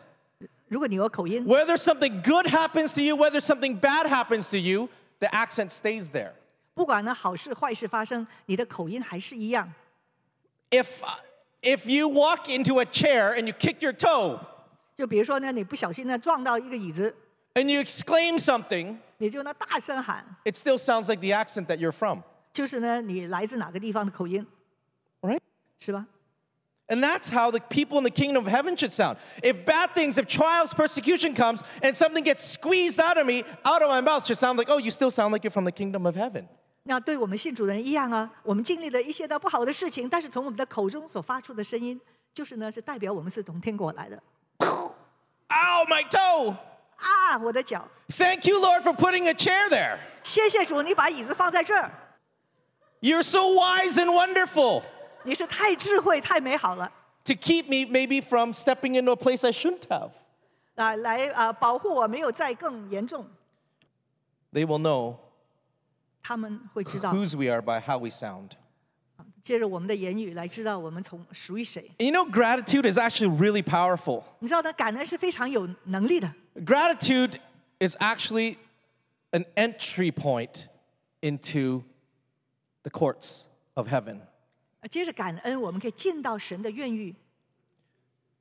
[0.68, 4.88] 如果你有口音， whether something good happens to you, whether something bad happens to you,
[5.20, 6.32] the accent stays there.
[6.74, 9.72] 不管呢好事坏事发生，你的口音还是一样。
[10.70, 11.20] If, uh,
[11.62, 14.40] if you walk into a chair and you kick your toe
[14.96, 17.14] 就比如说呢，你不小心呢撞到一个椅子，
[17.56, 22.20] and you exclaim something, 你就呢大声喊， it still sounds like the accent that you're from,
[22.54, 24.48] 就是呢你来自哪个地方的口音，
[25.22, 25.40] right?
[25.86, 26.06] 是吧？
[26.88, 29.18] And that's how the people in the kingdom of heaven should sound.
[29.42, 33.82] If bad things, if trials, persecution comes, and something gets squeezed out of me, out
[33.82, 36.06] of my mouth, should sound like, oh, you still sound like you're from the kingdom
[36.06, 36.50] of heaven.
[36.84, 41.98] 那对我们信主的人一样啊，我们经历了一些的不好的事情，但是从我们的口中所发出的声音，
[42.34, 44.22] 就是呢是代表我们是从天国来的。
[44.60, 46.56] Ow, my toe!
[46.98, 47.88] 啊，我的脚！
[48.10, 50.00] Thank you, Lord, for putting a chair there.
[50.24, 51.92] 谢谢主，你把椅子放在这儿，
[53.00, 54.84] You're so wise and wonderful
[55.26, 56.92] 你是太智慧、太美好了。
[57.26, 60.12] to keep me maybe from stepping into a place I shouldn't have.
[60.76, 63.26] 啊，来啊，保护我没有再更严重，
[64.52, 65.18] They will know
[66.24, 68.52] 他们会知道， whose we are by how we sound.
[69.44, 71.92] 借着我们的言语来知道我们从属于谁。
[71.98, 74.24] And you know, gratitude is actually really powerful.
[74.40, 76.32] 你知道呢，感恩是非常有能力的。
[76.56, 77.40] Gratitude
[77.80, 78.58] is actually
[79.32, 80.68] an entry point
[81.22, 81.84] into
[82.84, 84.22] the courts of heaven.
[84.86, 87.16] 呃接着感恩，我们可以进到神的院域。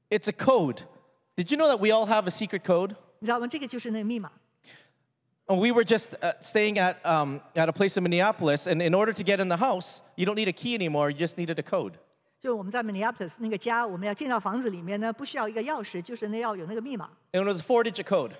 [0.08, 0.82] It's a code.
[1.36, 2.96] Did you know that we all have a secret code?
[3.18, 3.46] 你知道吗？
[3.46, 4.32] 这个就是那个密码。
[5.46, 8.94] And we were just uh, staying at, um, at a place in Minneapolis, and in
[8.94, 11.58] order to get in the house, you don't need a key anymore, you just needed
[11.58, 11.94] a code.
[12.38, 18.32] 就是我们在 Minneapolis 那个家，我们要进到房子里面呢，不需要一个钥匙，就是呢要有那个密码， And it was a four digit code.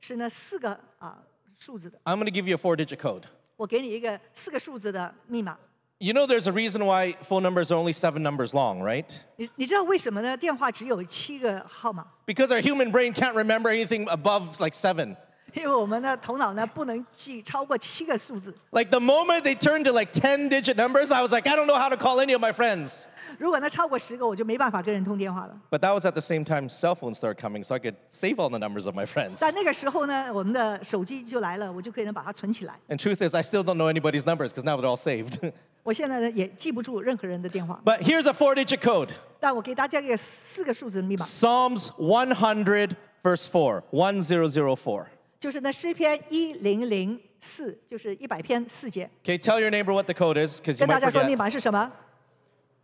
[0.00, 1.22] 是呢四个啊、
[1.58, 1.98] 数字的。
[2.04, 3.24] I'm gonna give you a four digit code.
[3.56, 5.58] 我给你一个四个数字的密码。
[6.02, 9.04] You know, there's a reason why phone numbers are only seven numbers long, right?
[9.36, 10.34] 你你知道为什么呢？
[10.36, 15.14] 电话只有七个号码， Because our human brain can't remember anything above like seven.
[15.52, 18.54] 因为我们的头脑呢不能记超过七个数字。
[18.70, 21.66] Like the moment they turned to like 10 digit numbers, I was like, I don't
[21.66, 23.06] know how to call any of my friends.
[23.38, 25.60] 如果呢超过十个，我就没办法跟人通电话了。
[25.70, 28.36] But that was at the same time cell phones started coming, so I could save
[28.36, 29.38] all the numbers of my friends.
[29.40, 32.74] 但那个时候呢，我们的手机就来了，我就可以能把它存起来。
[32.88, 35.52] And truth is, I still don't know anybody's numbers because now they're all saved.
[35.82, 39.08] 我现在呢也记不住任何人的电话， but here's a four digit code
[39.38, 42.90] 但我给大家一个四个数字的密码， Psalms 100,
[43.22, 43.82] verse 4.
[43.90, 45.06] 1004.
[45.38, 49.08] 就是那诗篇一零零四，就是一百篇四节。
[49.24, 51.38] Okay, tell your neighbor what the code is because you 跟大 might 家说密 forget.
[51.38, 51.90] 码是什么？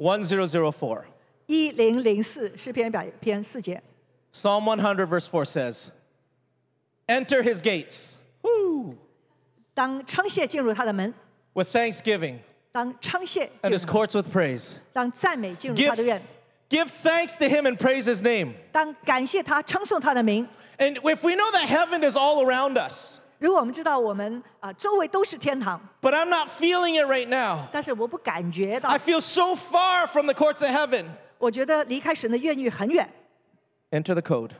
[0.00, 1.04] 1004.
[1.46, 3.82] 一零零四诗篇一百篇四节。
[4.32, 5.90] Psalm 100, verse 4 says,
[7.08, 8.94] Enter his gates woo,
[9.74, 11.14] 当称谢进入他的门，
[11.54, 12.38] with thanksgiving
[12.72, 14.78] 当称谢 and 进 his 入， courts with praise.
[14.92, 16.20] 当赞美进入 Give, 他的院，
[16.68, 18.54] give thanks to him and praise his name.
[18.72, 20.46] 当感谢他称颂他的名，
[20.78, 26.94] And if we know that heaven is all around us, 如果我们知道我们啊、周围都是天堂， but I'm not feeling
[26.94, 31.06] it right now, 但是我不感觉到 I，feel so far from the courts of heaven.
[31.38, 33.08] 我觉得离开神的愿意很远，
[33.90, 34.52] Enter the code.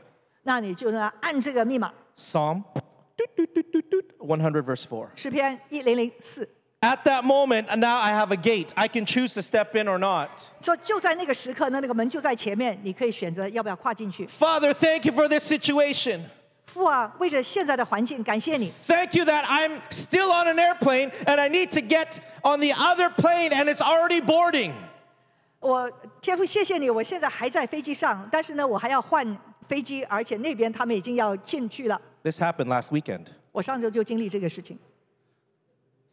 [0.43, 2.63] 那你就呢按这个密码， Psalm
[4.19, 5.07] 100, verse 4.
[5.15, 6.47] 诗篇一零零四，
[6.81, 8.69] At that moment, and now I have a gate.
[8.75, 10.29] I can choose to step in or not.
[10.61, 14.27] 说就在那个时刻呢，那个门就在前面，你可以选择要不要跨进去。
[14.27, 16.21] Father, thank you for this situation.
[16.65, 18.71] 父啊，为着现在的环境，感谢你。
[18.87, 22.73] Thank you that I'm still on an airplane and I need to get on the
[22.73, 24.73] other plane and it's already boarding.
[25.59, 25.91] 我
[26.21, 29.37] 天父，谢谢你，我现在还在飞机上，但是呢，我还要换
[29.67, 31.99] 飞机，而且那边他们已经要进去了。
[32.23, 33.27] This happened last weekend.
[33.51, 34.77] 我上周就经历这个事情，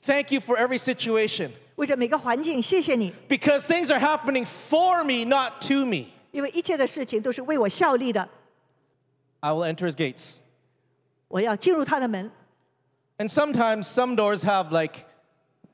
[0.06, 6.06] Thank you for every situation 为着每个环境，谢谢你， because things are happening for me, not to me.
[6.30, 8.26] 因为一切的事情都是为我效力的。
[9.40, 10.36] I will enter his gates.
[11.28, 12.30] 我要进入他的门。
[13.18, 15.06] And sometimes some doors have like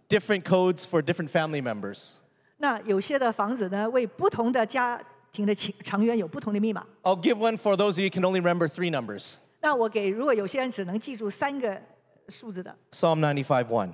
[0.08, 2.16] different codes for different family members.
[2.58, 5.02] 那有些的房子呢，为不同的家
[5.32, 6.86] 庭的成成员有不同的密码。
[7.02, 9.34] I'll give one for those of you who can only remember three numbers.
[9.60, 11.80] 那我给，如果有些人只能记住三个
[12.28, 13.92] 数字的， Psalm 95 1.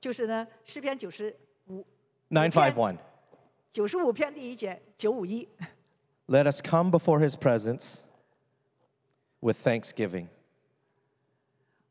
[0.00, 1.34] 就是呢，诗篇九十
[1.66, 1.84] 五
[2.30, 2.96] 951.
[3.72, 5.48] 九十五篇第一节九五一，
[6.28, 7.98] Let us come before his presence
[9.40, 10.28] with thanksgiving.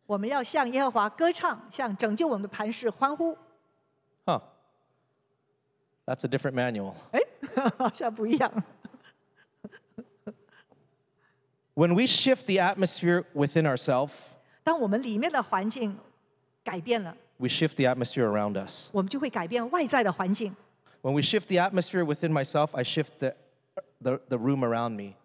[0.06, 3.38] 我们要向耶和华歌唱，向拯救我们的磐石欢呼。
[4.26, 4.42] Huh.
[6.06, 6.96] That's a different manual.
[7.12, 7.22] 哎，
[7.78, 8.52] 好像不一样。
[11.76, 14.12] When we shift the atmosphere within ourselves,
[14.64, 15.98] 当我们里面的环境
[16.64, 18.90] 改变了， we shift the atmosphere around us.
[18.92, 20.56] 我们就会改变外在的环境。
[21.02, 23.36] When we shift the atmosphere within myself, I shift the,
[24.02, 25.16] the, the room around me.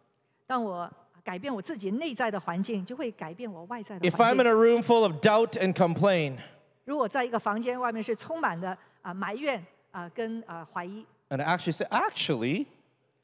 [0.46, 0.90] 当我
[1.24, 4.46] 改变我自己内在的环境，就会改变我外在的 If 环 I'm in 境。
[4.46, 6.38] a room full of doubt and complain,
[6.84, 12.66] 如果在一个房间外面是充满的啊、埋怨啊、跟啊、怀疑， and I actually say, actually,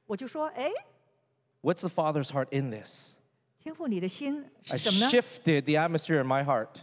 [0.06, 0.70] 我就说：哎，
[1.62, 3.14] what's the Father's heart in this?
[3.58, 5.10] 天父，你的心 I 是什么呢？
[5.10, 6.82] shifted the atmosphere in my heart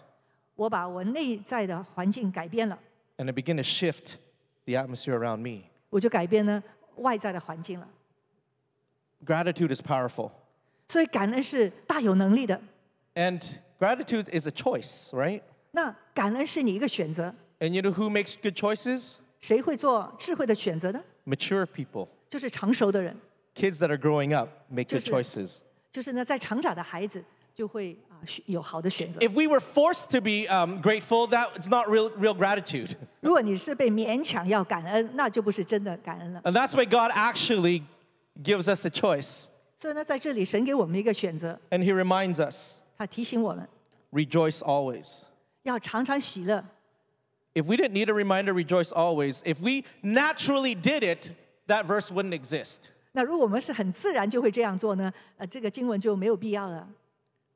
[0.55, 2.79] 我把我内在的环境改变了，
[3.17, 4.15] and I begin to shift
[4.65, 5.65] the atmosphere around me.
[5.91, 6.63] 我就改变呢
[6.95, 7.87] 外在的环境了。
[9.23, 10.31] Gratitude is powerful.
[10.87, 12.59] 所以感恩是大有能力的。
[13.15, 13.41] And
[13.79, 15.41] gratitude is a choice, right?
[15.71, 19.15] 那感恩是你一个选择， And you know who makes good choices?
[19.39, 21.01] 谁会做智慧的选择呢？
[21.25, 22.07] Mature people.
[22.29, 23.15] 就是成熟的人，
[23.55, 25.57] Kids that are growing up make good 就是- choices.
[25.91, 27.21] 就是呢在成长的孩子
[27.53, 29.19] 就会啊选有好的选择。
[29.19, 32.95] If we were forced to be um, grateful, that's not real, real gratitude.
[33.19, 36.41] 如果你是被勉强要感恩，那就不是真的感恩了。
[36.43, 37.83] And that's why God actually
[38.41, 39.47] gives us a choice.
[39.79, 43.67] 所以呢，在这里神给我们一个选择， And He reminds us 他提醒我们
[44.11, 45.23] rejoice always.
[45.63, 46.63] 要常常喜乐。
[47.53, 51.31] If we didn't need a reminder, rejoice always, if we naturally did it,
[51.67, 52.89] that verse wouldn't exist.
[53.11, 55.11] 那如果我们是很自然就会这样做呢？
[55.37, 56.87] 呃，这个经文就没有必要了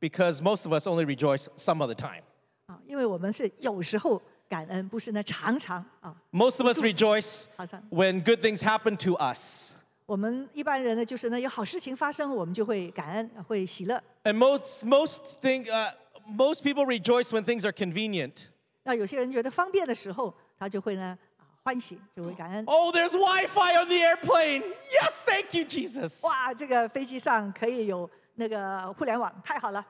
[0.01, 2.23] Because most of us only rejoice some of the time.
[2.65, 6.13] 啊，因为我们是有时候感恩，不是呢常常啊。
[6.31, 9.71] Most of us rejoice 好像 when good things happen to us.
[10.09, 14.01] 我们一般人呢，就是呢有好事情发生，我们就会感恩，会喜乐。
[14.23, 15.93] And most, most, thing, uh,
[16.27, 18.49] most people rejoice when things are convenient.
[18.83, 22.63] 那有些人觉得方便的时候，他就会呢啊欢喜，就会感恩。
[22.65, 24.61] Oh, there's Wi Fi on the airplane.
[24.91, 26.23] Yes, thank you, Jesus.
[26.23, 29.83] 哇，这个飞机上可以有那个互联网，太好了，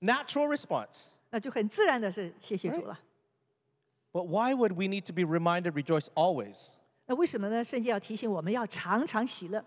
[0.00, 1.12] Natural response.
[1.30, 3.00] 那就很自然的是谢谢主了。
[4.12, 6.76] But why would we need to be reminded rejoice always?
[7.08, 7.62] 那为什么呢？
[7.62, 9.64] 圣经要提醒我们要常常喜乐，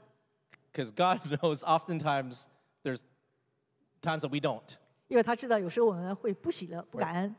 [0.73, 2.43] Because God knows oftentimes
[2.83, 3.01] there's
[4.01, 4.75] times that we don't.
[5.07, 7.35] 因为他知道有时候我们会不喜乐、不感恩。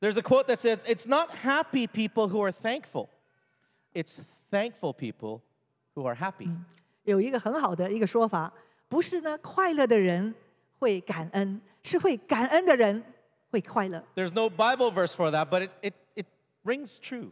[0.00, 3.08] There's a quote that says, It's not happy people who are thankful,
[3.94, 4.20] it's
[4.50, 5.40] thankful people
[5.94, 6.48] who are happy.
[7.04, 8.52] 有一个很好的一个说法，
[8.88, 10.34] 不是呢快乐的人
[10.78, 13.02] 会感恩，是会感恩的人
[13.50, 14.04] 会快乐。
[14.14, 16.26] There's no Bible verse for that, but it, it, it
[16.64, 17.30] rings true.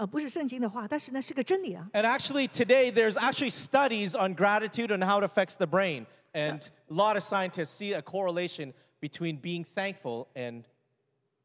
[0.00, 1.88] 呃，不是圣经的话，但是呢是个真理啊。
[1.92, 6.06] And actually, today there's actually studies on gratitude and how it affects the brain.
[6.34, 6.60] And
[6.90, 10.64] a lot of scientists see a correlation between being thankful and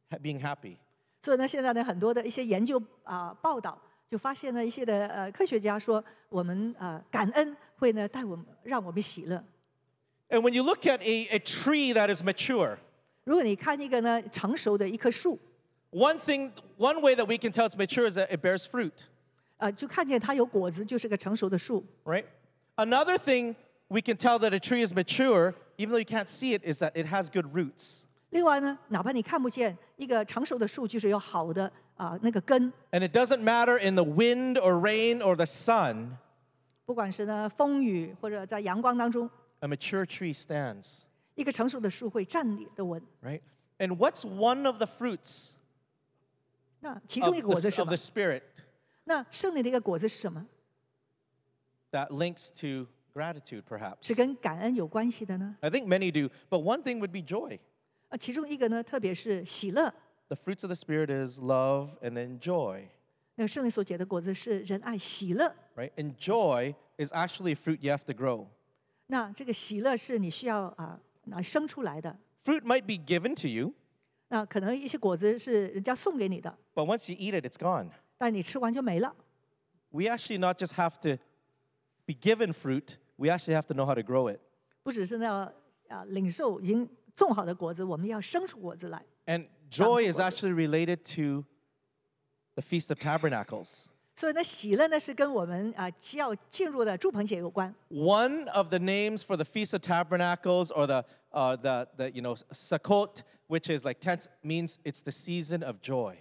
[0.09, 0.77] ha- being happy.
[1.23, 9.41] 所以呢，现在呢很多的一些研究啊、报道，就发现呢一些的呃科学家说，我们呃感恩会呢带我们让我们喜乐。
[10.29, 12.77] And when you look at a, a tree that is mature,
[13.23, 15.39] 如果你看一个呢成熟的一棵树，
[15.91, 19.07] one thing, one way that we can tell it's mature is that it bears fruit,
[19.57, 21.83] 呃，就看见它有果子，就是个成熟的树。
[22.03, 22.25] right?
[22.75, 23.55] Another thing
[23.87, 26.81] we can tell that a tree is mature even though you can't see it, is
[26.81, 28.03] that it has good roots.
[28.29, 36.17] 另外呢，哪怕你看不见一个成熟的树，就是有好的啊、那个根， And it doesn't matter in the wind or rain or the sun,
[36.85, 39.29] 不管是呢风雨或者在阳光当中，
[39.59, 41.01] a mature tree stands,
[41.35, 43.01] 一个成熟的树会站立的稳。
[43.21, 43.41] right?
[43.77, 45.51] And what's one of the fruits
[46.79, 48.41] 那其 of 中一个果子 the, 是什 of 么 the？Spirit
[49.03, 50.45] 那圣灵的一个果子是什么？
[51.91, 53.97] that links to gratitude, perhaps?
[54.01, 55.55] 是跟感恩有关系的呢？
[55.61, 57.59] I think many do, but one thing would be joy.
[58.09, 59.93] 啊，其中一个呢，特别是喜乐。
[60.29, 62.85] The fruits of the Spirit is love and then joy,
[63.35, 65.53] 那个圣灵所结的果子是仁爱、喜乐。
[65.75, 65.91] right?
[65.97, 68.47] And joy is actually a fruit you have to grow.
[69.07, 72.17] 那这个喜乐是你需要啊拿生出来的。
[72.45, 73.73] Fruit might be given to you,
[74.28, 77.90] 那可能一些果子是人家送给你的，But once you eat it, it's gone.
[78.18, 79.14] 但你吃完就没了。
[79.90, 81.22] We actually not just have to
[82.04, 84.40] be given fruit, we actually have to know how to grow it.
[84.82, 85.52] 不只是那样
[85.88, 89.04] 啊，领受已经种好的果子，我们要生出果子来。
[89.26, 91.44] And joy is actually related to
[92.54, 93.86] the Feast of Tabernacles.
[94.16, 97.74] 所以呢，喜乐呢是跟我们啊要进入的住棚节有关。
[97.90, 101.04] One of the names for the Feast of Tabernacles or the
[101.36, 105.80] uh, the, the, you know, Sukkot, which is like tents, means it's the season of
[105.80, 106.16] joy.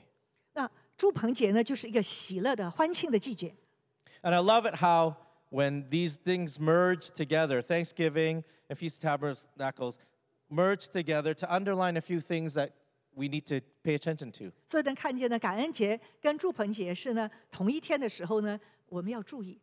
[0.53, 3.55] 那住棚节呢，就是一个喜乐的、欢庆的季节。
[4.21, 5.15] And I love it how
[5.49, 9.97] when these things merge together, Thanksgiving and Feast of Tabernacles
[10.49, 12.71] merge together to underline a few things that
[13.15, 14.51] we need to pay attention to.
[14.69, 19.59] 所以能看见呢，感恩节跟住棚节是呢同一天的时候呢，我们要注意。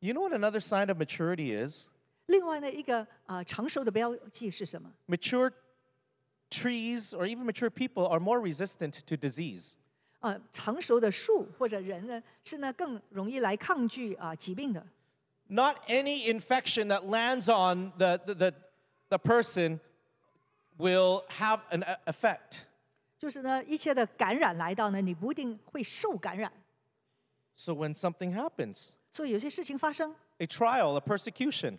[0.00, 1.88] You know what another sign of maturity is?
[2.31, 4.91] 另外呢，一个啊、成熟的标记是什么？
[5.07, 5.51] Mature
[6.49, 9.73] trees or even mature people are more resistant to disease.
[10.19, 14.85] 啊，成熟的树或者人呢，是呢更容易来抗拒啊、疾病的。
[15.49, 18.53] Not any infection that lands on the, the, the,
[19.09, 19.79] the person
[20.77, 22.65] will have an e- effect.
[23.17, 26.51] 就是呢，一切的感染来到呢，你不一定会受感染。
[27.55, 31.77] So when something happens, 所以有些事情发生， a trial, a persecution,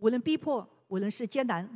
[0.00, 1.68] 无论逼迫，无论是艰难，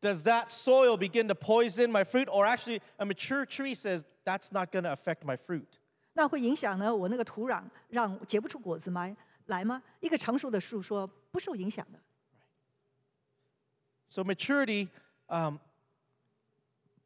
[0.00, 2.26] does that soil begin to poison my fruit?
[2.26, 5.78] Or actually, a mature tree says, that's not going to affect my fruit.
[6.12, 9.16] 那会影响呢我那个土壤，让结不出果子吗？
[9.46, 9.82] 来吗？
[10.00, 11.98] 一个成熟的树说不受影响的。
[14.06, 14.88] So maturity,
[15.28, 15.58] um,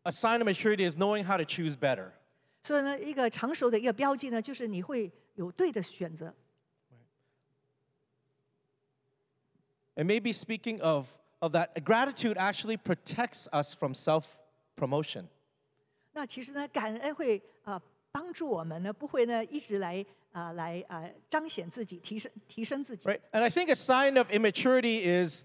[0.03, 2.11] a sign of maturity is knowing how to choose better.
[2.65, 6.35] 所以呢，一个成熟的一个标记呢，就是你会有对的选择。
[9.97, 11.09] And maybe speaking of,
[11.41, 14.39] of that, gratitude actually protects us from self
[14.77, 15.25] promotion.
[16.13, 17.81] 那其实呢，感恩会啊、
[18.13, 23.09] 帮助我们呢，不会呢一直来啊、来啊、彰显自己，提升提升自己。
[23.09, 23.21] Right?
[23.33, 25.43] And I think a sign of immaturity is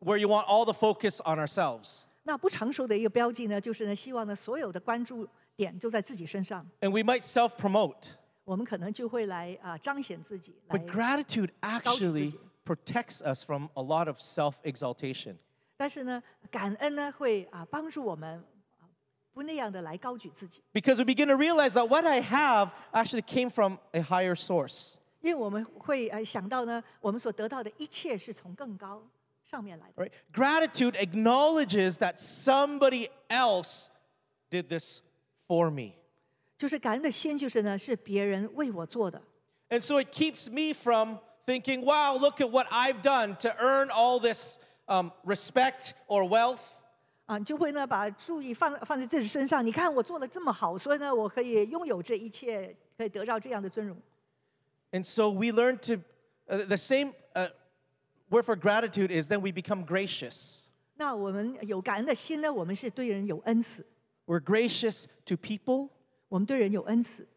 [0.00, 2.02] where you want all the focus on ourselves.
[2.24, 5.26] 那不成熟的一个标记呢，就是呢，希望呢所有的关注
[5.56, 8.12] 点都在自己身上， And we might self promote.
[8.44, 12.40] 我们可能就会来啊、彰显自己，来 But gratitude actually 自己。
[12.64, 15.36] protects us from a lot of self exaltation.
[15.76, 18.38] 但是呢，感恩呢会啊帮助我们
[18.78, 18.84] 啊
[19.32, 24.94] 不那样的来高举自己， Because we begin to realize that what I have actually came from a higher source.
[25.22, 29.02] 因为我们会呃想到呢，我们所得到的一切是从更高
[29.42, 30.04] 上面来的。
[30.04, 30.12] Right?
[30.32, 33.88] Gratitude acknowledges that somebody else
[34.50, 35.00] did this
[35.46, 35.94] for me.
[36.58, 39.22] 就是感恩的心，就是呢是别人为我做的，
[39.70, 43.90] And so it keeps me from thinking, wow, look at what I've done to earn
[43.90, 46.62] all this um, respect or wealth.
[47.26, 49.64] 啊，就会呢把注意放放在自己身上。
[49.64, 53.96] 你看我做的这么好，所以呢我可以拥有这一切，可以得到这样的尊荣。
[54.92, 56.02] And so we learn to,
[56.48, 57.48] uh, the same uh,
[58.28, 60.62] word for gratitude is then we become gracious.
[60.96, 63.86] 那我们有感恩的心呢，我们是对人有恩慈，
[64.26, 65.90] We're gracious to people,
[66.28, 67.28] 我们对人有恩慈，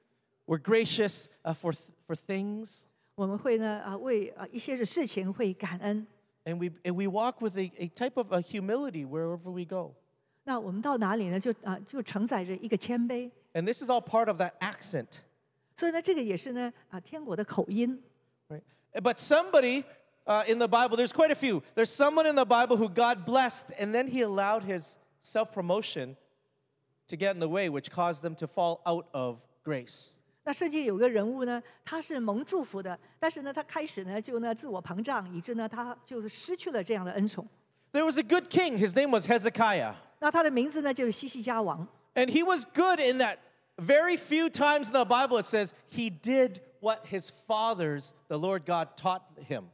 [0.47, 1.77] we're gracious uh, for, th-
[2.07, 2.85] for things,
[3.17, 6.05] 我们会呢啊为啊一些的事情会感恩。
[6.45, 9.93] and we, and we walk with a, a type of a humility wherever we go.
[10.43, 11.39] 那我们到哪里呢？
[11.39, 13.31] 就啊就承载着一个谦卑。
[13.53, 15.21] And this is all part of that accent.
[15.77, 18.01] 所以呢，这个也是呢啊天国的口音。
[18.49, 18.63] Right?
[18.93, 19.85] But somebody
[20.25, 21.63] uh, in the Bible, there's quite a few.
[21.75, 26.17] There's someone in the Bible who God blessed, and then he allowed his self promotion
[27.07, 30.15] to get in the way, which caused them to fall out of grace.
[30.48, 37.46] 那圣经有个人物呢，他是蒙祝福的，但是呢，他开始呢就呢自我膨胀，以致呢他就是失去了这样的恩宠。
[37.92, 39.92] There was a good king, his name was Hezekiah.
[40.20, 41.86] 那他的名字呢就是西西家王。
[42.14, 43.36] And he was good in that
[43.76, 48.62] very few times in the Bible it says he did what his fathers, the Lord
[48.64, 49.64] God, taught him.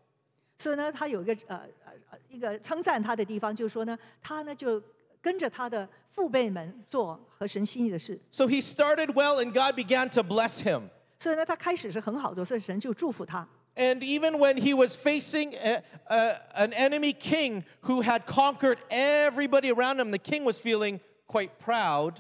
[0.59, 4.83] 所以呢，他有一个呃呃呃一个称赞他的地方，就是说呢，他呢就
[5.24, 8.20] 跟着他的父辈们做合神心意的事。
[8.32, 10.90] So he started well, and God began to bless him.
[11.20, 13.48] 所以呢，他开始是很好的，所以神就祝福他。
[13.76, 19.72] And even when he was facing a, a- an enemy king who had conquered everybody
[19.72, 22.16] around him, the king was feeling quite proud.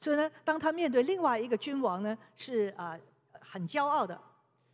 [0.00, 2.98] 所以呢，当他面对另外一个君王呢，是啊、
[3.40, 4.18] 很骄傲的。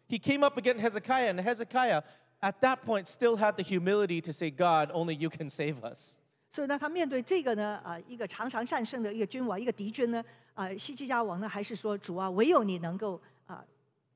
[0.08, 2.02] He came up against Hezekiah, and Hezekiah,
[2.40, 6.16] at that point, still had the humility to say, God, only you can save us.
[6.52, 10.24] 所以呢，他面对这个呢，啊、一个常常战胜的一个君王，一个敌军呢，
[10.54, 13.62] 啊、西基家王呢，还是说主啊，唯有你能够啊、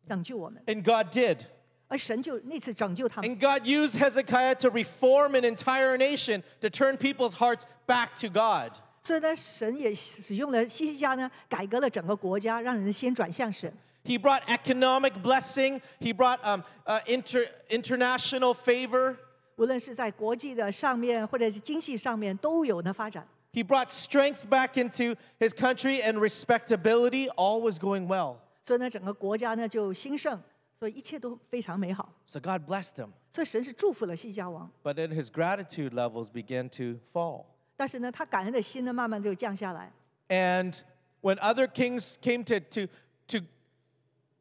[0.08, 0.62] 拯救我们。
[0.66, 1.40] And God did.
[1.88, 3.28] 而神就那次拯救他们。
[3.28, 8.28] And God used Hezekiah to reform an entire nation, to turn people's hearts back to
[8.28, 8.72] God.
[9.02, 13.70] 所以呢，神也使用了西西家呢，改革了整个国家，让人的心转向神。
[14.04, 19.16] He brought economic blessing, he brought um, uh, inter- international favor,
[19.56, 23.26] 无论是在国际的上面，或者是经济上面，都有呢发展。
[23.52, 27.28] he brought strength back into his country and respectability.
[27.36, 28.36] All was going well.
[28.64, 30.40] 所以呢，整个国家呢就兴盛，
[30.78, 32.12] 所以一切都非常美好。
[32.26, 33.08] So God blessed him.
[33.32, 37.44] 所以神是祝福了西家王， But then his gratitude levels began to fall.
[37.76, 39.92] 但是呢，他感恩的心呢，慢慢就降下来。
[40.28, 40.80] And
[41.22, 42.92] when other kings came to, to,
[43.28, 43.44] to,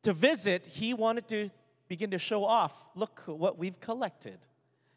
[0.04, 1.52] to visit, he wanted to
[1.88, 4.38] begin to show off look what we've collected.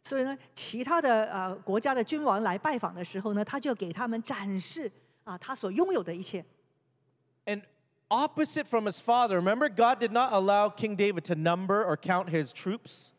[0.08, 4.90] 所以呢，其他的呃国家的君王来拜访的时候呢，他就给他们展示
[5.26, 6.46] 啊他所拥有的一切。
[7.46, 7.64] And
[8.10, 12.30] opposite from his father, remember, God did not allow King David to number or count
[12.30, 13.10] his troops.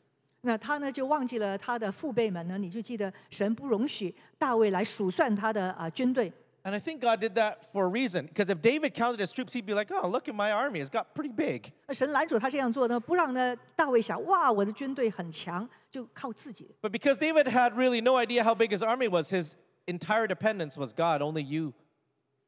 [0.41, 6.33] 那他呢就忘记了他的父辈们呢，你就记得神不容许大卫来数算他的啊军队。
[6.68, 8.26] And I think God did that for a reason.
[8.26, 10.80] Because if David counted his troops, he'd be like, oh, look at my army.
[10.80, 11.74] It's got pretty big.
[11.88, 16.74] 那神拦住他这样做呢，不让呢大卫想哇我的军队很强，就靠自己。
[16.82, 19.56] But because David had really no idea how big his army was, his
[19.88, 21.74] entire dependence was God, only you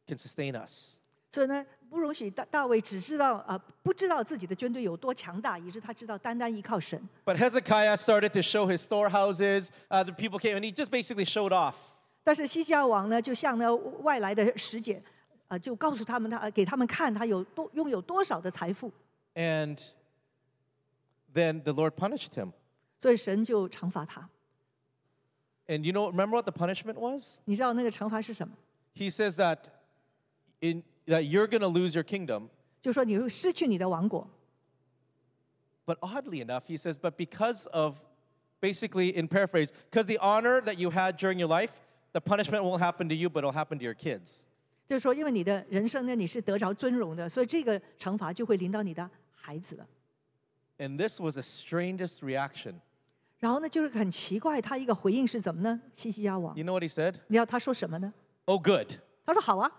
[0.08, 0.98] can sustain us.
[1.34, 6.98] 所以呢，不容许大大卫只知道啊、不知道自己的军队有多强大，以致他知道单单依靠神。
[7.26, 9.72] But Hezekiah started to show his storehouses.
[9.90, 11.76] Uh, the people came, and he just basically showed off.
[12.24, 15.00] 但是西西家王呢，就向呢外来的使者，
[15.48, 18.92] 啊，就告诉他们他呃给他们看他有多拥有多少的财富，
[19.36, 19.80] And
[21.34, 22.52] then the Lord punished him.
[23.02, 24.28] 所以神就惩罚他。
[25.68, 27.38] And you know, remember what the punishment was?
[27.46, 28.56] 你知道那个惩罚是什么？
[28.96, 29.70] He says that,
[30.62, 32.50] in, that you're going to lose your kingdom.
[32.82, 34.28] 就说你会失去你的王国。
[35.86, 37.98] But oddly enough, he says, but because of,
[38.60, 41.74] basically, in paraphrase, because the honor that you had during your life,
[42.13, 44.43] the punishment won't happen to you, but it'll happen to your kids.
[44.89, 49.87] 就是说，因为你的人生呢，你是得着尊荣的，所以这个惩罚就会临到你的孩子了。
[50.79, 52.75] And this was the strangest reaction.
[53.39, 55.81] 然后呢，就是很奇怪，他一个回应是怎么呢？
[55.95, 57.15] 希西家王，You know what he said?
[57.29, 58.13] 你知道他说什么呢
[58.47, 58.95] ？Oh, good.
[59.25, 59.71] 他说好啊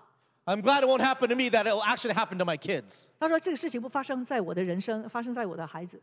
[0.46, 3.08] ，I'm glad it won't happen to me, that it'll actually happen to my kids.
[3.20, 6.02] 他说这个事情不发生在我的人生，发生在我的孩子。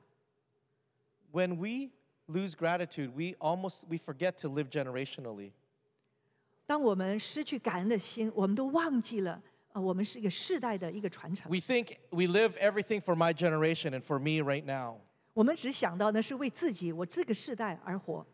[1.32, 1.90] When we
[2.26, 5.52] lose gratitude, we almost we forget to live generationally.
[6.67, 9.41] 当我们失去感恩的心，我们都忘记了，
[9.73, 11.51] 呃，我们是一个世代的一个传承。
[11.51, 14.99] We think we live everything for my generation and for me right now.
[15.33, 18.25] 我们只想到呢是为自己，我这个世代而活。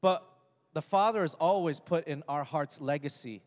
[0.00, 0.22] But
[0.72, 3.40] the Father has always put in our hearts legacy.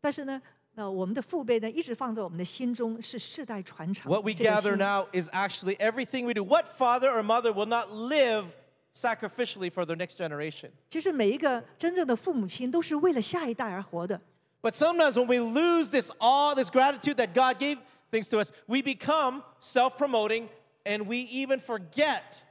[0.00, 0.42] 但是呢，
[0.74, 4.10] 呃，我们的父辈呢一直放在我们的心中，是世代传承。
[4.12, 6.44] What we 这个 gather 心 now is actually everything we do.
[6.44, 8.46] What father or mother will not live
[8.94, 10.70] sacrificially for their next generation?
[10.88, 14.20] 其实每一个真正的父母亲都是为了下一代而活的。
[14.62, 17.78] But sometimes when we lose this awe, this gratitude that God gave
[18.10, 20.48] things to us, we become self promoting
[20.84, 22.42] and we even forget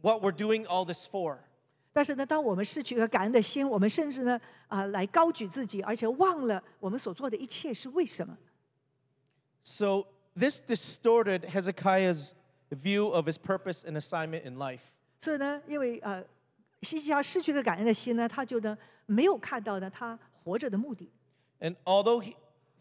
[0.00, 1.38] what we're doing all this for.
[1.92, 8.36] 但是呢，当我们失去了感恩的心，我们甚至呢，啊、来高举自己，而且忘了我们所做的一切是为什么。
[9.62, 12.34] So this distorted Hezekiah's
[12.70, 14.92] view of his purpose and assignment in life.
[15.25, 16.23] 所以呢，因为呃，
[16.83, 18.77] 希西家失去了感恩的心呢，他就呢
[19.07, 21.11] 没有看到呢他活着的目的。
[21.59, 22.35] And although he,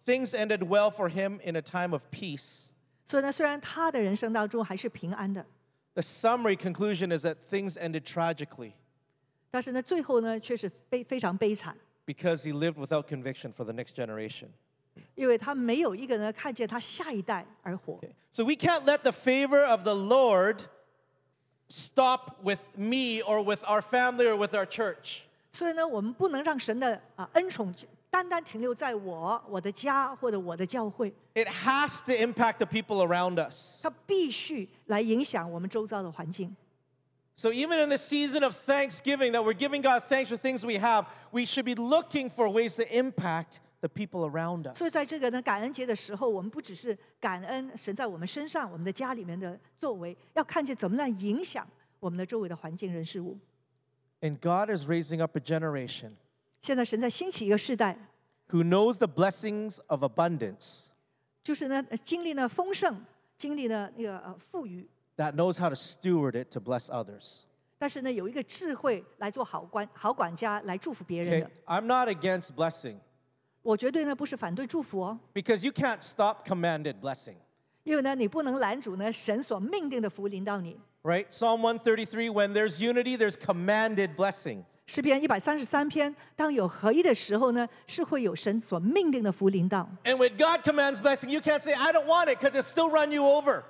[0.04, 2.66] things ended well for him in a time of peace,
[3.08, 5.46] 所以呢，虽然他的人生当中还是平安的
[5.94, 8.72] ，the summary conclusion is that things ended tragically.
[9.50, 11.74] 但是呢，最后呢，却是悲非常悲惨。
[12.04, 14.48] Because he lived without conviction for the next generation.
[18.30, 20.66] so we can't let the favor of the Lord
[21.69, 25.21] stop with me or with our family or with our church.
[25.51, 27.73] 所以呢，我们不能让神的啊恩宠
[28.09, 33.81] 单单停留在我、我的家或者我的教会， It has to impact the people around us.
[33.83, 36.55] 它必须来影响我们周遭的环境。
[37.35, 40.77] So, even in the season of Thanksgiving, that we're giving God thanks for things we
[40.77, 44.93] have, we should be looking for ways to impact the people around 所以 us.
[44.93, 51.67] 在这个呢感恩节的时候，我们不只是感恩神在我们身上、我们的家里面的作为，要看见怎么样影响
[51.99, 53.37] 我们的周围的环境、人、事物。
[54.21, 56.11] And God is raising up a generation
[56.61, 57.97] 现在神在兴起一个世代，
[58.49, 60.87] who knows the blessings of abundance,
[61.41, 63.01] 就是呢呃经历呢丰盛，
[63.37, 64.85] 经历呢那个呃富裕，
[65.15, 67.43] that knows how to steward it to bless others.
[67.77, 71.51] 但是呢有一个智慧来做好管好管家，来祝福别人 Okay, 的。
[71.65, 72.97] I'm not against blessing
[73.64, 77.34] 我绝对呢不是反对祝福哦，because you can't stop commanded blessing.
[77.82, 80.78] 因为呢你不能拦阻呢神所命定的福临到你。
[81.02, 81.26] Right?
[81.30, 84.64] Psalm 133 when there's unity, there's commanded blessing.
[84.86, 89.88] 诗篇一百三十三篇，当有合一的时候呢，是会有神所命定的福临到。
[90.04, 93.10] And when God commands blessing, you can't say, I don't want it because it still run
[93.10, 93.62] you over.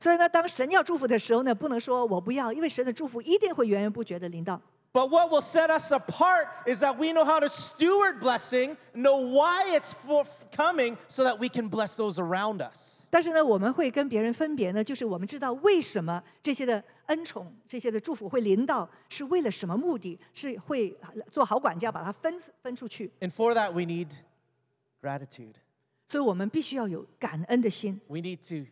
[0.00, 4.58] 所以呢，当神要祝福的时候呢，不能说我不要，因为神的祝福一定会源源不绝的临到。
[4.93, 9.73] But what will set us apart is that we know how to steward blessing, know why
[9.73, 13.07] it's for coming, so that we can bless those around us.
[13.09, 20.19] 但是呢，我们会跟别人分别呢，就是我们知道为什么这些的恩宠、这些的祝福会临到，是为了什么目的？
[20.33, 20.97] 是会
[21.29, 23.09] 做好管家，把它分分出去。
[23.21, 24.09] And for that, we need
[25.01, 25.55] gratitude.
[26.09, 28.69] 所以我们必须要有感恩的心， We need to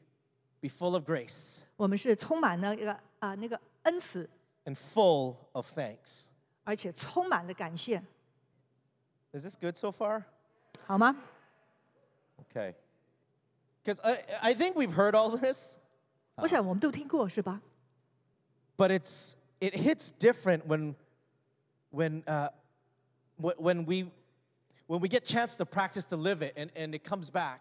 [0.59, 4.30] be full of grace 我们是充满了一个啊那个恩慈，
[4.65, 6.27] and full of thanks.
[6.63, 8.01] 而且充满了感谢，
[9.31, 10.23] Is this good so far?
[10.85, 11.15] 好吗？
[12.51, 12.73] Okay.
[13.84, 15.77] Because I, I think we've heard all this,
[16.35, 17.61] 我想我们都听过是吧？
[18.77, 20.95] but it's it hits different when
[21.91, 22.49] when uh,
[23.41, 24.09] wh- when we
[24.88, 27.59] when we get chance to practice to live it and, and it comes back.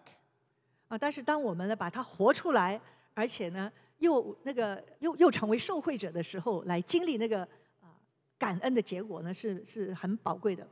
[0.89, 2.81] 啊，但是当我们呢把它活出来，
[3.15, 3.71] 而且呢
[4.04, 7.42] 又那个又又成为受惠者的时候，来经历那个
[7.80, 7.96] 啊
[8.38, 10.68] 感恩的结果呢，是是很宝贵的。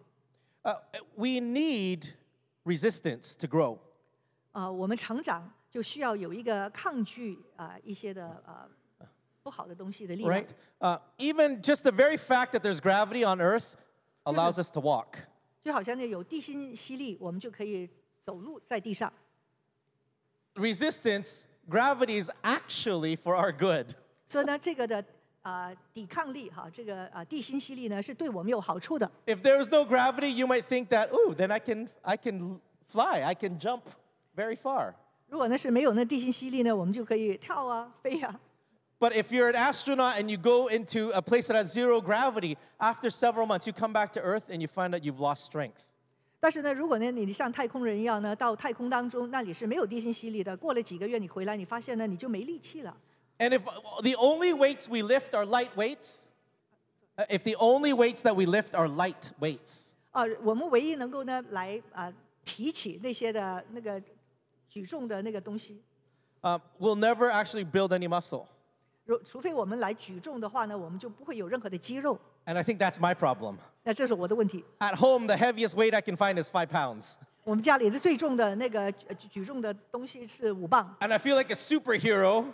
[0.63, 0.75] Uh,
[1.15, 2.13] we need
[2.65, 3.79] resistance to grow.
[4.51, 8.69] 啊，我们成长就需要有一个抗拒啊一些的啊
[9.41, 10.47] 不好的东西的力量 right?
[10.79, 13.75] Uh, even just the very fact that there's gravity on Earth
[14.25, 15.17] allows us to walk.
[15.63, 17.89] 就好像那有地心吸力，我们就可以
[18.23, 19.11] 走路在地上。
[20.55, 23.94] Resistance, gravity is actually for our good.
[24.28, 25.05] 所以呢，这个的
[25.43, 29.10] 啊抵抗力哈，这个啊地心吸力呢是对我们有好处的。
[29.26, 32.60] If there was no gravity, you might think that, oh, then I can, I can
[32.88, 33.82] fly, I can jump
[34.36, 34.94] very far.
[35.28, 38.40] 如果呢是没有那地心吸力呢，我们就可以跳啊飞啊。
[38.98, 42.56] But if you're an astronaut and you go into a place that has zero gravity,
[42.78, 45.84] after several months, you come back to Earth and you find that you've lost strength.
[46.41, 52.97] 但是呢，如果呢你像太空人一样呢，到太空当中那里是没有地心吸力的，过了几个月你回来，你发现呢你就没力气了。
[53.38, 53.61] And if
[54.01, 56.23] the only weights we lift are light weights,
[57.15, 62.11] uh, if the only weights that we lift are light weights, 啊，我们唯一能够呢来啊
[62.43, 64.01] 提起那些的那个
[64.68, 65.84] 举重的那个东西
[66.41, 68.47] ，um, we'll never actually build any muscle.
[69.05, 72.19] 如除非我们来举重的话呢，我们就不会有任何的肌肉。
[72.44, 73.56] And I think that's my problem.
[73.82, 74.64] 那这是我的问题。
[74.78, 77.14] At home, the heaviest weight I can find is five pounds.
[77.44, 82.52] 我们家里的最重的那个呃举举重的东西是五磅， And I feel like a superhero.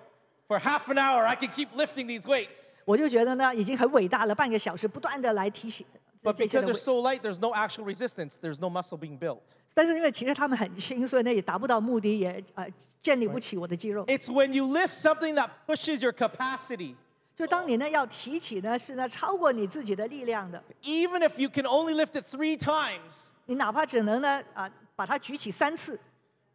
[0.48, 2.72] For half an hour, I can keep lifting these weights.
[2.84, 5.86] 我就觉得呢已经很伟大了，半个小时不断的来提起
[6.22, 6.74] 这 But 这些 because 的 they're 伟。
[6.74, 8.36] so light, there's no actual resistance.
[8.39, 9.40] There's no muscle being built.
[9.72, 12.66] 但是因为其实他们很轻，所以呢也达不到目的，也呃
[13.01, 14.05] 建立不起我的肌肉。
[14.06, 16.97] It's when you lift something that pushes your capacity.
[17.36, 25.98] 就当你呢要提起呢是呢超过你自己的力量的， Even if you can only lift it three times, 你哪怕只能呢啊把它举起三次，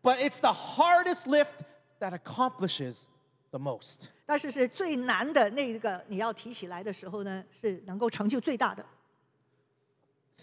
[0.04, 1.66] but it's the hardest lift
[2.00, 3.06] that accomplishes
[3.50, 4.08] the most.
[4.26, 8.86] 但是是最难的那一个你要提起来的时候呢，是能够成就最大的。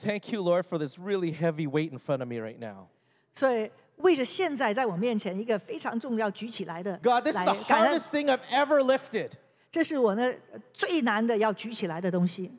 [0.02, 2.88] Thank you, Lord, for this really heavy weight in front of me right now.
[3.34, 9.30] 所以为着现在在我面前一个非常重要举起来的 God, this is 来 the 感恩， hardest thing I've ever lifted.
[9.71, 12.51] 这是我呢呃最难的要举起来的东西。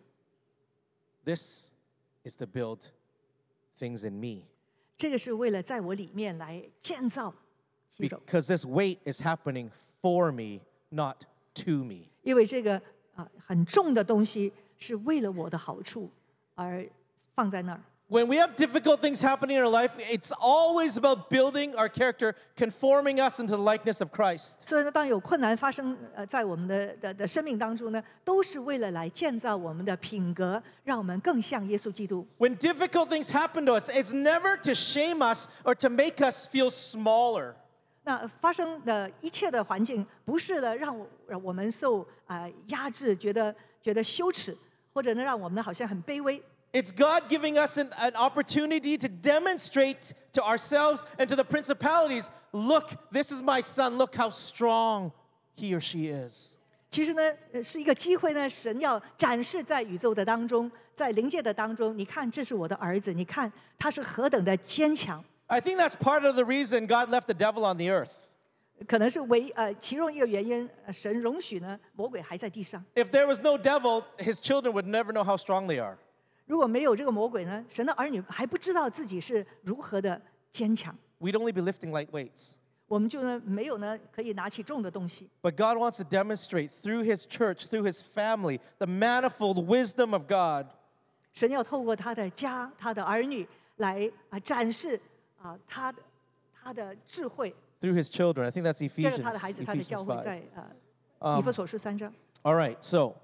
[1.24, 1.70] This
[2.24, 2.80] is to build
[3.76, 4.44] things in me
[4.96, 7.34] 这个是为了在我里面来建造
[7.98, 9.70] ，because this weight is happening
[10.02, 10.60] for me,
[10.90, 11.24] not
[11.54, 12.08] to me.
[12.22, 12.80] 因为这个
[13.14, 16.10] 啊很重的东西是为了我的好处
[16.54, 16.86] 而
[17.34, 17.82] 放在那儿。
[18.09, 23.19] When we have difficult things happening in our life, it's always about building our character, conforming
[23.19, 24.59] us into the likeness of Christ.
[24.67, 32.27] 所以呢，当有困难发生呃在我们的的的生命当中呢，都是为了来建造我们的品格，让我们更像耶稣基督。
[32.37, 36.47] When difficult things happen to us, it's never to shame us or to make us
[36.47, 37.55] feel smaller.
[38.03, 44.55] 那发生的一切的环境，不是的让我让我们受啊、压制，觉得 觉得羞耻，
[44.93, 46.39] 或者呢让我们呢好像很卑微。
[46.73, 52.29] It's God giving us an, an opportunity to demonstrate to ourselves and to the principalities
[52.51, 55.13] look, this is my son, look how strong
[55.55, 56.57] he or she is.
[56.89, 57.21] 其实呢，
[57.53, 61.97] 呃是一个机会呢，神要展示在宇宙的当中，在灵界的当中。
[61.97, 65.23] 你看，这是我的儿子，你看他是何等的坚强。
[65.47, 68.11] I think that's part of the reason God left the devil on the earth.
[68.87, 72.83] 可能是唯呃其中一个原因，呃神容许呢魔鬼还在地上。
[72.95, 75.97] If there was no devil, his children would never know how strong they are.
[76.49, 80.21] 如果没有这个魔鬼呢，神的儿女还不知道自己是如何的
[80.51, 82.51] 坚强， We'd only be lifting light weights.
[82.87, 85.27] 我们就呢没有呢可以拿起重的东西。
[85.41, 90.27] But God wants to demonstrate through his church, through his family, the manifold wisdom of
[90.27, 90.67] God.
[91.33, 95.01] 神要透过他的家、他的儿女来啊展示
[95.41, 96.01] 啊他的
[96.53, 98.43] 他的智慧， Through his children.
[98.43, 100.43] I think that's 借 Ephesians, 着他的孩子、他的教 Ephesians 会，在 5.
[101.19, 102.13] 呃以弗所书三章。
[102.43, 103.15] All right, so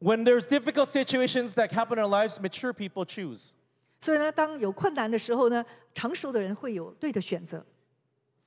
[0.00, 3.54] when there's difficult situations that happen in our lives, mature people choose.
[4.00, 5.64] 所以呢，当有困难的时候呢，
[5.94, 7.64] 成熟的人会有对的选择，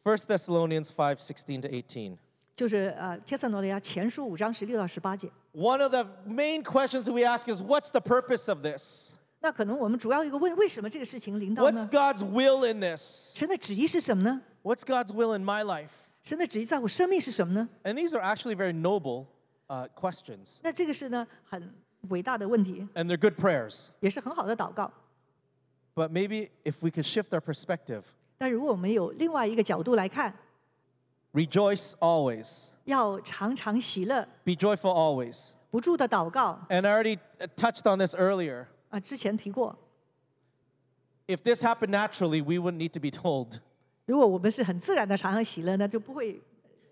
[0.03, 2.17] 1 Thessalonians 5 16 to 18.
[2.55, 5.29] 就是呃帖撒罗尼亚前书五章十六到十八节。
[5.53, 9.13] One of the main questions that we ask is what's the purpose of this?
[9.39, 11.89] 那可能我们主要一个问，为什么这个事情临到 What's 呢？
[11.91, 13.35] God's will in this?
[13.35, 14.41] 神的旨意是什么呢？
[14.63, 15.89] What's God's will in my life?
[16.23, 17.69] 神的旨意在我生命是什么呢？
[17.83, 19.25] And these are actually very noble
[19.71, 21.73] uh, questions, 那这个是呢很
[22.09, 23.87] 伟大的问题， and they're good prayers.
[23.99, 24.91] 也是很好的祷告。
[25.95, 28.03] But maybe if we could shift our perspective,
[28.37, 30.33] 但如果我们有另外一个角度来看，
[31.33, 35.53] rejoice always, 要常常喜乐， be joyful always.
[35.69, 38.67] 不住的祷告 And I already uh, touched on this earlier.
[38.89, 39.77] 啊，之前提过。
[41.27, 43.59] If this happened naturally, we wouldn't need to be told.
[44.05, 46.41] 如果我们是很自然的常常喜乐呢，就不会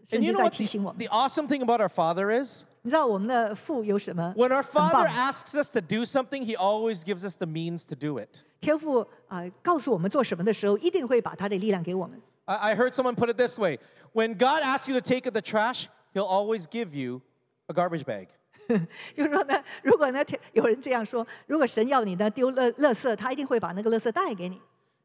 [0.05, 1.07] 甚 And 至 you know 在 what 提醒我 the, 们。
[1.07, 2.65] the awesome thing about our Father is?
[2.81, 7.47] 你知道我们的父有什么 When our 很棒 Father asks us to do something, He always gives us the
[7.47, 8.43] means to do it.
[8.61, 12.21] 天父啊、告诉我们做什么的时候，一定会把他的力量给我们。
[12.45, 13.79] I, I heard someone put it this way
[14.13, 17.21] When God asks you to take out the trash, He'll always give you
[17.67, 18.27] a garbage bag.
[19.13, 24.61] 就是说呢，如果呢天有人这样说，如果神要你呢丢垃垃圾，他一定会把那个垃圾带给你。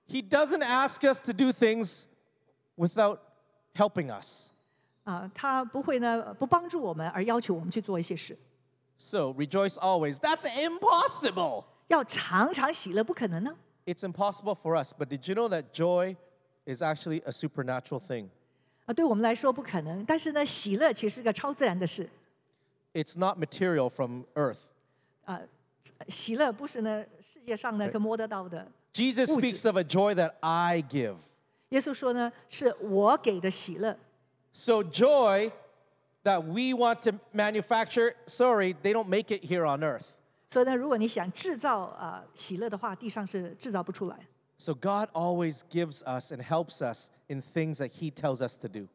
[0.09, 2.05] He doesn't ask us to do things
[2.77, 3.19] without
[3.75, 4.51] helping us.
[5.06, 8.38] 啊，他不会呢不帮助我们，而要求我们去做一些事。
[8.98, 10.18] So rejoice always.
[10.18, 11.66] That's impossible.
[11.88, 13.56] 要常常喜乐，不可能呢。
[13.86, 14.94] It's impossible for us.
[14.94, 16.16] But did you know that joy
[16.66, 18.30] is actually a supernatural thing?
[18.88, 20.04] 啊，对我们来说不可能。
[20.06, 22.10] 但是呢，喜乐其实是个超自然的事。
[22.94, 24.58] It's not material from earth.
[25.26, 25.40] 啊，
[26.08, 28.72] 喜乐不是呢世界上呢可摸得到的。
[28.92, 29.28] Jesus。
[29.28, 31.18] speaks of a joy that I give.
[31.70, 33.96] 耶稣说呢，是我给的喜乐。
[34.55, 35.53] So joy
[36.25, 40.15] that we want to manufacture, sorry, they don't make it here on earth.
[40.51, 44.17] 所以呢，如果你想制造啊、喜乐的话，地上是制造不出来。
[44.59, 48.69] So God always gives us and helps us in things that He tells us to
[48.69, 48.89] do.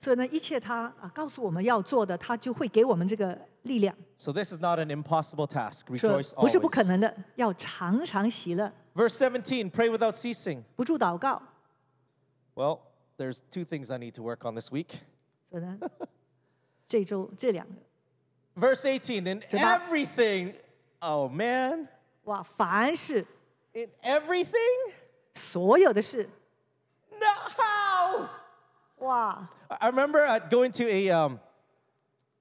[0.00, 3.96] 所以呢，一切他啊告诉我们要做的，他就会给我们这个力量。
[4.18, 5.86] So this is not an impossible task.
[5.96, 6.86] 说 Rejoice 不是不可 always.
[6.86, 10.64] 能的，要常常喜乐， Verse 17, pray without ceasing.
[10.74, 11.40] 不住祷告。
[12.54, 12.80] Well,
[13.18, 15.00] there's two things I need to work on this week.
[15.50, 15.78] 所 以呢，
[16.88, 17.74] 这周这两个
[18.58, 19.58] Verse 18, in 18.
[19.60, 20.54] everything,
[21.00, 21.88] oh man,
[22.24, 23.26] 哇，凡是
[23.74, 24.92] in everything?
[25.34, 26.28] 所有的事，
[27.10, 27.26] No,
[27.56, 28.28] how?
[28.98, 31.38] 哇， I I remember uh, going to a, um,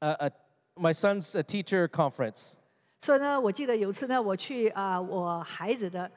[0.01, 0.31] a, a,
[0.77, 2.55] my son's uh teacher conference.
[3.01, 6.09] 所以呢，我记得有一次呢，我去啊、我孩子的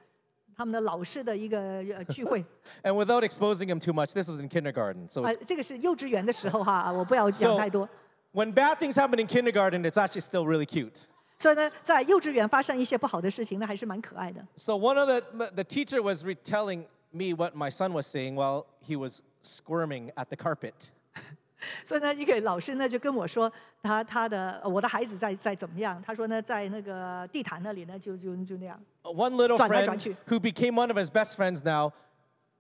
[0.57, 2.45] 他们的老师的一个呃聚会，
[2.83, 5.09] And without exposing him too much, this was in kindergarten.
[5.09, 7.89] So 啊、 it's, 这个是幼稚园的时候哈，我不要讲 so 太多。
[8.33, 10.97] when bad things happen in kindergarten, it's actually still really cute.
[11.39, 14.45] 所以呢，在幼稚园发生一些不好的事情，那还是蛮可爱的。
[14.57, 15.21] So one of the,
[15.53, 20.31] the teacher was retelling me what my son was saying while he was squirming at
[20.31, 20.91] the carpet.
[21.85, 26.01] 所以呢，一个老师呢就跟我说，他他的呃我的孩子在在怎么样？
[26.07, 28.81] 他说呢，在那个地毯那里呢，就就就那样。
[29.03, 30.17] One little 转来 friend 转去。
[30.29, 31.93] who became one of his best friends now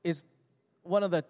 [0.02, 0.24] is
[0.82, 1.22] one of the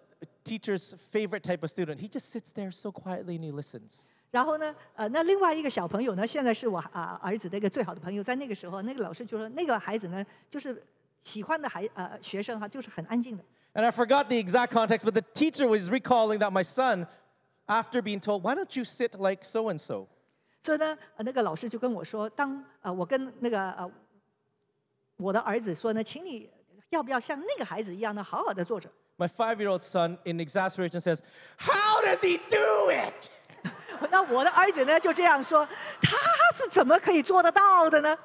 [0.43, 1.99] teacher's favorite type of student.
[1.99, 4.07] He just sits there so quietly and he listens.
[4.31, 8.23] 然后呢，呃，那另外一个小朋友呢，现在是我啊、儿子的一个最好的朋友。
[8.23, 10.83] 在那个时候，那个老师就说，那个孩子呢，就是
[11.21, 13.43] 喜欢的孩呃学生哈，就是很安静的。
[13.73, 17.07] And I forgot the exact context, but the teacher was recalling that my son,
[17.67, 20.07] after being told, why don't you sit like so and so?
[20.61, 23.89] 所以呢，呃那个老师就跟我说，当呃我跟那个呃
[25.17, 26.49] 我的儿子说呢，请你
[26.89, 28.89] 要不要像那个孩子一样呢，好好的坐着。
[29.17, 31.21] My five year old son, in exasperation, says,
[31.57, 33.29] How does he do it?
[34.09, 35.67] 那我的儿子呢就这样说，
[36.01, 36.17] 他
[36.55, 38.17] 是怎么可以做得到的呢？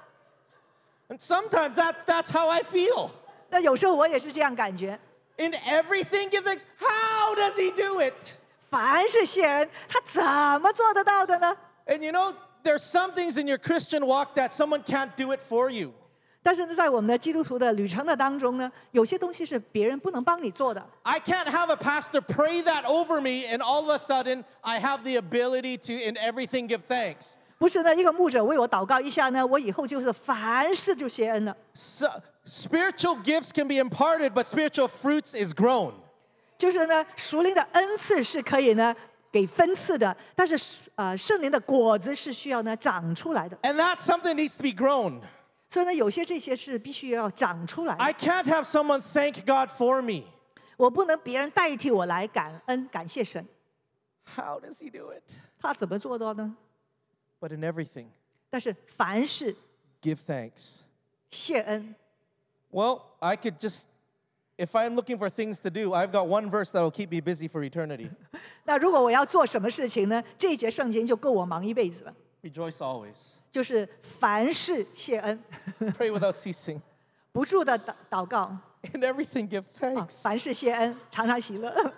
[1.08, 3.10] And sometimes that, that's how I feel.
[3.50, 4.98] 那有时候我也是这样感觉。
[5.36, 6.62] In everything, give thanks.
[6.78, 8.34] How does he do it?
[8.70, 10.22] 凡是谢恩，他怎
[10.60, 11.56] 么做得到的呢？
[11.86, 15.40] And you know, there's some things in your Christian walk that someone can't do it
[15.48, 15.92] for you.
[16.42, 20.84] 但是呢，在我们的基督徒的旅程的当中呢，有些东西是别人不能帮你做的。
[21.02, 24.78] I can't have a pastor pray that over me and all of a sudden I
[24.78, 27.36] have the ability to, in everything, give thanks.
[27.56, 31.56] 不是呢，一个牧者为我祷告一下呢，我以后就是凡事就谢恩了。
[31.72, 32.08] So,
[32.44, 35.94] spiritual gifts can be imparted, but spiritual fruits is grown.
[36.58, 38.94] 就是呢，属灵的恩赐是可以呢
[39.30, 43.56] 给分赐的，但是呃，圣灵的果子是需要呢长出来的。
[43.62, 45.20] And that's something that needs to be grown.
[45.68, 48.04] 所以呢，有些这些是必须要长出来的。
[48.04, 50.24] I can't have someone thank God for me.
[50.76, 53.44] 我不能别人代替我来感恩感谢神，
[54.36, 55.22] How does he do it?
[55.58, 56.56] 他怎么做到呢？
[57.40, 58.06] But in everything,
[58.50, 59.56] 但是凡事
[60.00, 60.80] give thanks.
[61.30, 61.94] 谢恩，
[62.70, 63.84] Well, I could just,
[64.58, 67.48] if I'm looking for things to do, I've got one verse that'll keep me busy
[67.48, 68.10] for eternity.
[68.64, 70.22] 那如果我要做什么事情呢？
[70.38, 73.34] 这一节圣经就够我忙一辈子了， Rejoice always.
[73.50, 75.42] 就是凡事谢恩，
[75.98, 76.80] Pray without ceasing.
[77.32, 78.56] 不住的祷祷告
[78.92, 80.20] In everything, give 啊， thanks.
[80.22, 81.92] 凡事谢恩，常常喜乐。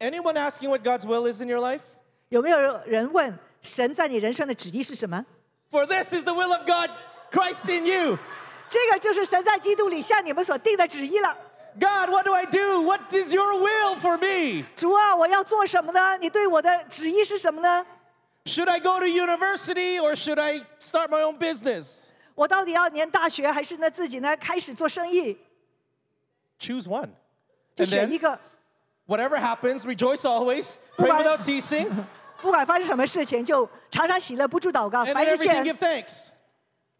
[0.00, 1.82] Anyone asking what God's will is in your life?
[2.30, 5.24] 有没有人问神在你人生的旨意是什么？
[5.70, 6.90] For this is the will of God,
[7.30, 8.18] Christ in you.
[8.70, 11.36] 这个就是神在基督里向你们所定的旨意了。
[11.78, 12.82] God, what do I do?
[12.82, 14.64] What is your will for me?
[14.74, 16.16] 主啊，我要做什么呢？
[16.18, 17.84] 你对我的旨意是什么呢？
[18.46, 22.08] Should I go to university or should I start my own business?
[22.34, 25.36] 我到底要念大学，还是呢自己呢开始做生意？
[26.58, 27.10] Choose one.
[27.74, 28.40] 就 And 选一 then, 个，
[29.06, 31.24] whatever happens, rejoice always, pray Right.
[31.24, 31.90] without ceasing,
[32.40, 36.28] 不管发生什么事情，就常常喜乐，不住祷告， and 凡 in 事谢 everything 恩 give，thanks.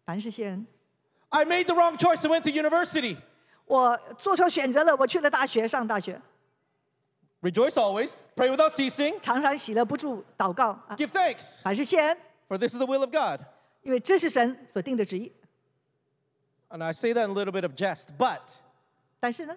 [0.05, 0.67] 凡事谢恩。
[1.31, 3.17] I made the wrong choice and went to university.
[3.65, 6.21] 我做错选择了，我去了大学，上大学，
[7.41, 12.17] Rejoice always, pray without ceasing, 常常喜乐，不住祷告啊， give thanks, 凡事谢恩，
[12.47, 13.41] for this is the will of God.
[13.83, 15.31] 因为这是神所定的旨意。
[16.69, 18.41] And I say that in a little bit of jest, but
[19.19, 19.55] 但是呢，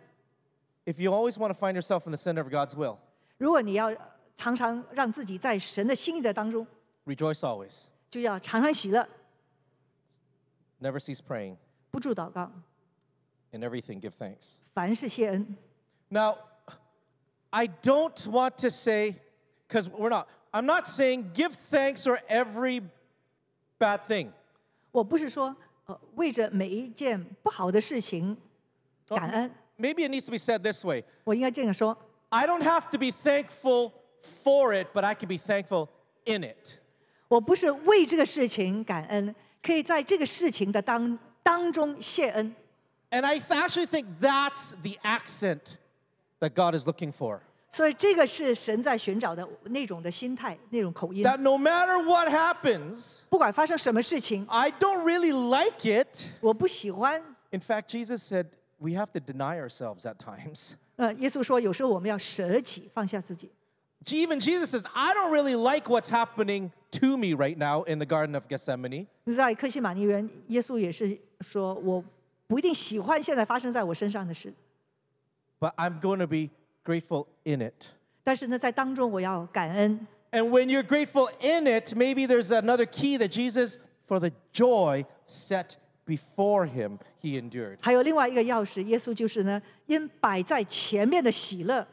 [0.85, 2.99] if you always want to find yourself in the center of God's will,
[3.39, 3.97] 如果你要呃
[4.37, 6.67] 常常让自己在神的心意的当中，
[7.07, 9.09] rejoice always, 就要常常喜乐，
[10.81, 11.57] never cease praying,
[11.95, 12.51] 不住祷告，
[13.53, 14.55] in everything give thanks.
[14.75, 15.57] 凡事谢恩。
[16.09, 16.37] Now,
[17.51, 19.15] I don't want to say,
[19.69, 22.83] because we're not, I'm not saying give thanks for every
[23.79, 24.33] bad thing.
[24.93, 25.55] 我不是说
[25.87, 28.37] 呃为着每一件不好的事情
[29.09, 31.97] 感恩， Maybe it needs to be said this way 我应该这样说：
[32.29, 35.89] I don't have to be thankful for it, but I can be thankful
[36.25, 36.79] in it.
[37.29, 42.55] 我不是为这个事情感恩，可以在这个事情的当 当中谢恩。
[43.11, 45.79] And I actually think that's the accent
[46.41, 47.41] that God is looking for.
[47.73, 51.25] 所以这个是神在寻找的那种的心态，那种口音。
[51.25, 56.31] That no matter what happens, 不管发生什么事情， I don't really like it.
[56.41, 57.23] 我不喜欢。
[57.51, 58.47] In fact, Jesus said
[58.79, 60.73] we have to deny ourselves at times.
[60.97, 63.51] 呃， 耶稣说，有时候我们要舍己，放下自己。
[64.07, 68.07] Even Jesus says, I don't really like what's happening to me right now in the
[68.07, 72.03] Garden of Gethsemane, 在克西马尼园，耶稣也是说，我
[72.49, 74.53] 不一定喜欢现在发生在我身上的事，
[75.61, 76.51] but I'm going to be
[76.85, 77.91] grateful in it.
[78.25, 80.07] 但是呢，在当中我要感恩。
[80.33, 83.77] And when you're grateful in it, maybe there's another key that Jesus,
[84.09, 87.79] for the joy set before him, he endured.
[87.81, 91.87] 还有另外一个钥匙，耶稣就是呢，因摆在前面的喜乐，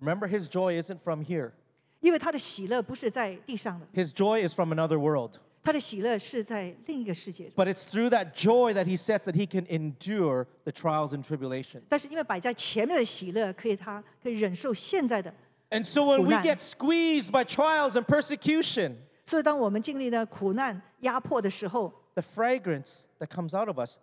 [0.00, 1.52] Remember, his joy isn't from here,
[2.00, 5.36] 因为他的喜乐不是在地上的， his joy is from another world.
[5.64, 7.48] 他的喜乐是在另一个世界。
[7.54, 11.22] But it's through that joy that he sets that he can endure the trials and
[11.22, 11.82] tribulations.
[11.88, 15.32] 但是因为摆在前面的喜乐，可以他可以忍受现在的，
[15.70, 16.42] And so when we Kunan.
[16.42, 23.98] get squeezed by trials and persecution, 所以当我们经历呢苦难压迫的时候， the fragrance that comes out of us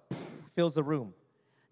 [0.55, 1.11] fills the room.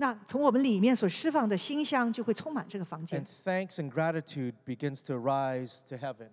[0.03, 3.29] 那从我们里面所释放的馨香就会充满这个房间 And。
[3.45, 6.31] thanks and gratitude begins to rise to heaven.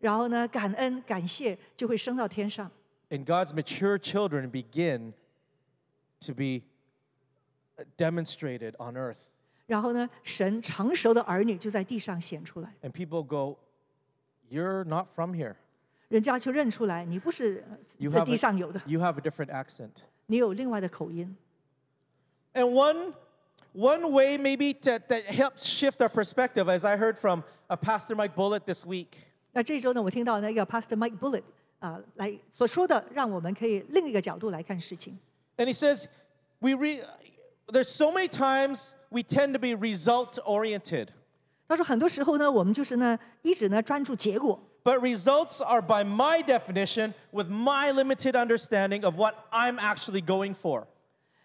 [0.00, 2.68] 然后呢，感恩感谢就会升到天上。
[3.10, 5.12] And God's mature children begin
[6.26, 6.62] to be
[7.96, 9.28] demonstrated on earth.
[9.66, 13.56] 然后呢，神成熟的儿女就在地上显出来，And people go,
[14.50, 15.54] You're not from here.
[16.08, 20.02] 人家就认出来，你不是在 have 地上有 a, 的，you have a different accent.
[20.26, 21.36] 你有另外的口音。
[22.53, 23.13] And one,
[23.73, 28.15] one way maybe to, that helps shift our perspective, as I heard from uh, Pastor
[28.15, 29.17] Mike Bullitt this week,
[29.53, 31.43] 那这周呢，我听到那个 Pastor Mike Bullitt
[31.79, 35.17] 啊、来所说的，让我们可以另一个角度来看事情。
[35.57, 36.07] And he says,
[36.59, 37.01] we re-
[37.71, 41.09] there's so many times we tend to be result oriented.
[41.67, 50.21] 他说很多时候呢，我们就是呢一直呢专注结果， But results are, by my definition, with my limited understanding of what I'm actually
[50.21, 50.87] going for.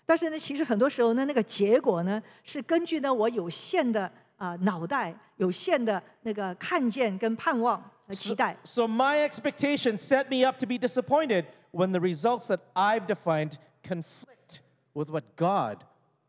[0.07, 7.77] 但是呢，其实很多时候呢，那个结果呢是根据呢我有限的啊、脑袋、有限的那个看见跟盼望
[8.07, 8.55] 和期待。
[8.63, 11.43] So my expectations set me up to be disappointed
[11.73, 14.61] when the results that I've defined conflict
[14.93, 15.79] with what God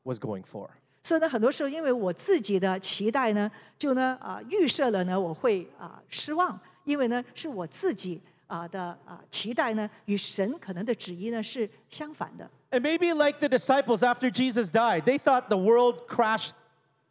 [0.03, 0.71] was going for.
[1.05, 3.49] 所以呢，很多时候因为我自己的期待呢，
[3.79, 12.51] 就呢啊、预设了呢我会啊、失望，因为呢是我自己啊、的啊、期待呢与神可能的旨意呢是相反的。
[12.72, 16.54] And maybe like the disciples after Jesus died, they thought the world crashed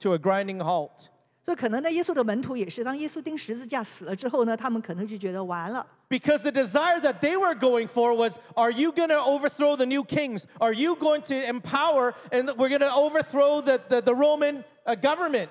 [0.01, 1.09] to a grinding halt.
[1.45, 5.85] 所以可能呢，耶稣的门徒也是，当耶稣钉十字架死了之后呢，他们可能就觉得完了。
[6.09, 9.87] Because the desire that they were going for was are you going to overthrow the
[9.87, 10.45] new kings?
[10.59, 14.95] Are you going to empower and we're going to overthrow the, the, the Roman uh,
[14.95, 15.49] government?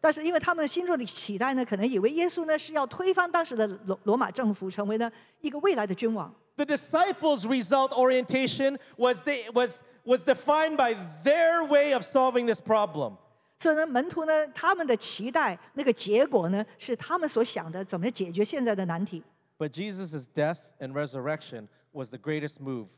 [0.00, 5.10] 但是因为他们心中的期待呢，可能以为耶稣呢是要推翻当时的罗罗马政府，成为呢
[5.40, 6.34] 一个未来的君王。
[6.58, 10.94] The disciples' result orientation was, they, was, was defined by
[11.24, 13.16] their way of solving this problem.
[13.58, 19.22] 所以呢，门徒呢，他们的期待那个结果呢，是他们所想的怎么解决现在的难题。
[19.58, 22.88] But Jesus' death and resurrection was the greatest move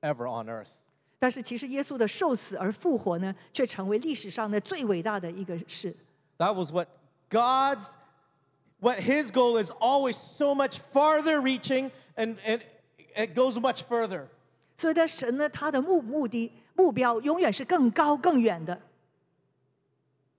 [0.00, 0.70] ever on earth.
[1.18, 5.94] 但是其实耶稣的受死而复活呢，却成为历史上的最伟大的一个事。
[6.38, 6.88] That was what
[7.28, 7.86] God's,
[8.82, 12.62] what His goal is always so much farther reaching and, and
[13.16, 14.28] it goes much further.
[14.76, 18.80] 所以呢，神呢，他的目目的目标永远是更高更远的。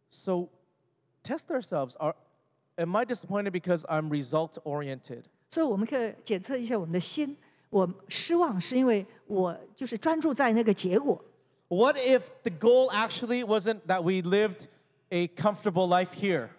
[0.09, 0.47] So
[1.23, 1.95] test ourselves.
[1.97, 2.15] Are,
[2.77, 5.23] am I disappointed because I'm result oriented?
[5.51, 7.35] 所以我们可以检测一下我们的心。
[7.69, 11.23] 我失望是因为我就是专注在那个结果。
[11.67, 14.67] What if the goal actually wasn't that we lived
[15.11, 16.49] a comfortable life here?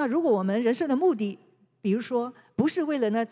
[0.00, 1.38] 那如果我们人生的目的，
[1.80, 3.26] 比如说不是为了呢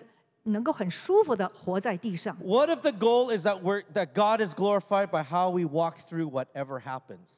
[0.44, 5.65] 能够很舒服的活在地上， What if the goal is that, we're, that God is glorified by how we
[5.65, 7.31] walk through whatever happens?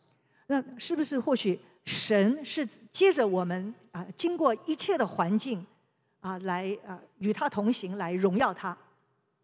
[0.49, 5.65] 那是不是或许神是接着我们啊，经过一切的环境
[6.21, 8.77] 啊，来啊与他同行，来荣耀他？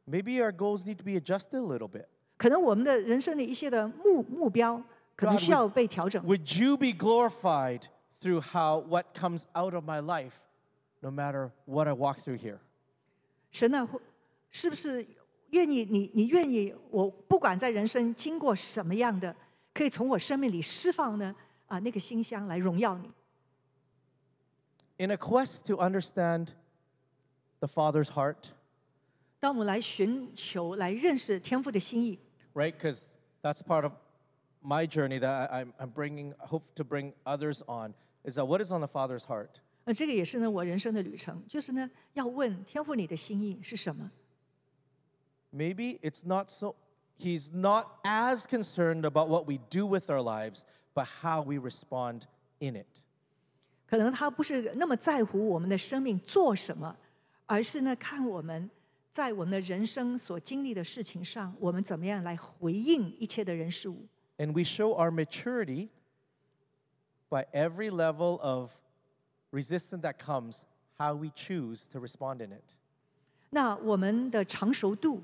[0.07, 2.07] Maybe our goals need to be adjusted a little bit.
[2.37, 4.83] 可能我们的人生的一些的目目标，
[5.15, 6.25] 可能 God, 需要被调整。
[6.25, 7.83] Would you be glorified
[8.21, 10.41] through how what comes out of my life,
[11.01, 12.59] no matter what I walk through here?
[13.51, 14.01] 神呢，会
[14.51, 15.07] 是不是
[15.51, 16.11] 愿意你？
[16.15, 19.35] 你愿意我不管在人生经过什么样的，
[19.75, 21.35] 可以从我生命里释放呢？
[21.67, 23.11] 啊，那个馨香来荣耀你。
[24.99, 26.49] In a quest to understand
[27.61, 28.51] the Father's heart,
[29.41, 32.19] 当我们来寻求、来认识天父的心意，
[32.55, 32.73] right?
[32.73, 33.05] Because
[33.43, 33.93] that's part of
[34.63, 37.95] my journey that I, I'm, I'm bringing, hope to bring others on,
[38.27, 39.61] is that what is on the Father's heart?
[39.85, 44.11] 呃，这个也是呢我人生的旅程，就是呢要问天父你的心意是什么？
[45.53, 46.77] Maybe it's not so,
[47.19, 50.63] He's not as concerned about what we do with our lives,
[50.95, 52.23] but how we respond
[52.59, 52.87] in it.
[53.87, 56.97] 可能他不是那么在乎我们的生命做什么，
[57.47, 58.71] 而是呢看我们
[59.11, 64.07] 在我们的人生所经历的事情上，我们怎么样来回应一切的人事物。
[64.39, 65.89] And we show our maturity
[67.31, 68.71] by every level of
[69.51, 70.63] resistance that comes,
[70.99, 72.75] how we choose to respond in it.
[73.51, 75.23] 那我们的成熟度，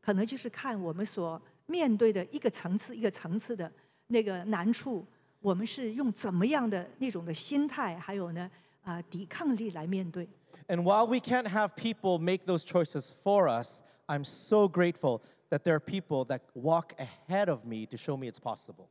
[0.00, 3.70] 可能就是看我们所面对的一个层次一个层次的
[4.08, 5.06] 那个难处，
[5.40, 8.50] 我们是用怎么样的那种的心态，还有呢
[8.82, 10.28] 啊、抵抗力来面对。
[10.68, 15.20] And while we can't have people make those choices for us, I'm so grateful
[15.50, 18.88] that there are people that walk ahead of me to show me it's possible.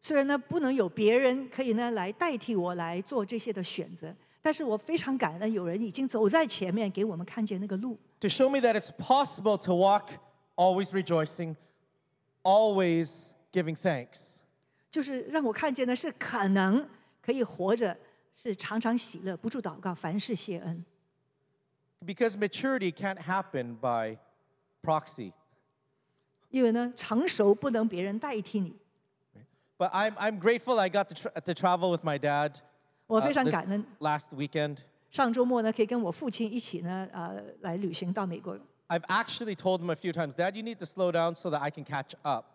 [0.00, 7.98] 虽然呢不能有别人可以呢来代替我来做这些的选择，但是我非常感恩有人已经走在前面，给我们看见那个路。
[8.20, 10.12] To show me that it's possible to walk
[10.56, 11.56] always rejoicing,
[12.42, 13.10] always
[13.52, 14.20] giving thanks.
[14.90, 16.88] 就是让我看见的是可能
[17.22, 17.96] 可以活着，
[18.34, 20.84] 是常常喜乐，不住祷告，凡事谢恩。
[22.04, 24.16] Because maturity can't happen by
[24.82, 25.32] proxy.
[26.48, 28.74] 因为呢，成熟不能别人代替你。
[29.79, 32.53] But I'm, I'm grateful I got to, tra- to travel with my dad
[33.07, 34.77] 我 uh, 非常 this 感恩， last weekend.
[35.11, 38.57] 上周末呢，可以跟我父亲一起呢，呃，来旅行到美国。
[38.87, 41.59] I've actually told him a few times, Dad, you need to slow down so that
[41.59, 42.45] I can catch up.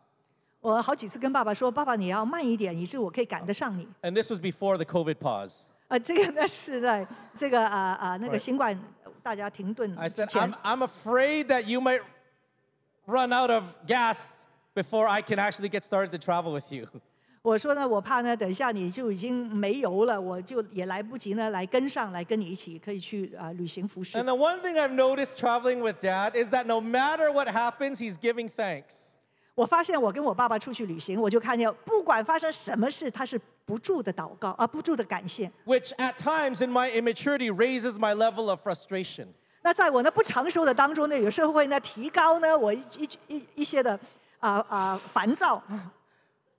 [0.60, 3.88] 我好几次跟爸爸说：“爸爸，你要慢一点，以致我可以赶得上你。
[4.02, 8.42] And this was before the COVID pause. ” 呃，这个呢是在这个啊啊那个 Right.
[8.42, 8.78] 新冠
[9.22, 12.00] 大家停顿 I 之 said, 前 I'm, I'm afraid that you might
[13.06, 14.18] run out of gas
[14.74, 16.86] before I can actually get started to travel with you.
[17.45, 24.23] 我说呢，我怕呢，等一下你就已经没油了，我就也来不及呢来跟上来跟你一起可以去啊、旅行服饰 And。
[24.23, 28.49] the one thing I've noticed traveling with dad is that no matter what happens, he's giving
[28.49, 28.95] thanks.
[29.53, 35.51] 我发现我跟我爸爸出去旅行，我就看见不管发生什么事，他是不住的祷告啊，不住的感谢。
[35.67, 39.27] which at times in my immaturity raises my level of frustration.
[39.61, 43.99] 那在我那不成熟的当中呢，有时候会呢提高呢我一一一一些的
[44.39, 45.61] 啊啊、烦躁。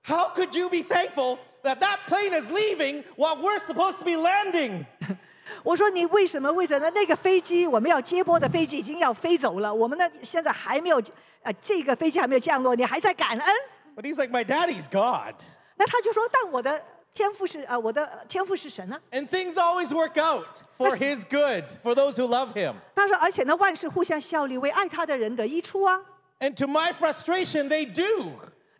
[0.07, 4.17] How could you be thankful that that plane is leaving while we're supposed to be
[4.17, 4.87] landing?
[5.65, 6.53] 我说你为什么？
[6.53, 9.73] 为什么那个飞机我们要接驳的飞机已经要飞走了？
[9.73, 11.03] 我们呢现在还没有，
[11.43, 13.55] 呃，这个飞机还没有降落，你还在感恩
[13.97, 15.35] ？But he's like, my daddy's God.
[15.77, 16.81] 那他就说，但我的
[17.13, 18.97] 天父是啊，我的天父是神呢。
[19.11, 22.75] And things always work out for his good, for those who love him.
[22.95, 26.01] 他说，而且呢，万事互相效力，为爱他的人的益处啊。
[26.39, 28.33] And to my frustration, they do.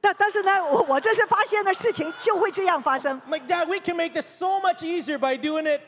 [0.07, 3.21] 但但是呢，我我这次发现的事情就会这样发生。
[3.29, 5.81] Like, Dad, we can make this so much easier by doing it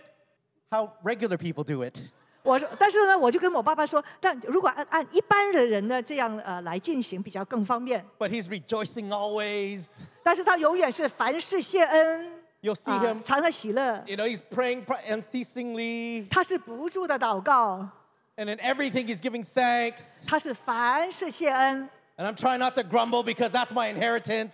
[0.71, 2.01] how regular people do it.
[2.43, 8.05] 我说，但是呢，我就跟我爸爸说，但如果按按一般的人呢这样呃来进行，比较更方便。
[8.19, 9.87] But he's rejoicing always.
[10.25, 14.03] 但是他永远是凡事谢恩，You'll see 啊 him, 常常喜乐。
[14.07, 16.29] you know, he's praying unceasingly.
[16.29, 17.89] 他是不住的祷告
[18.37, 20.03] ，And in everything, he's giving thanks.
[20.27, 21.89] 他是凡事谢恩。
[22.18, 24.54] And I'm trying not to grumble because that's my inheritance.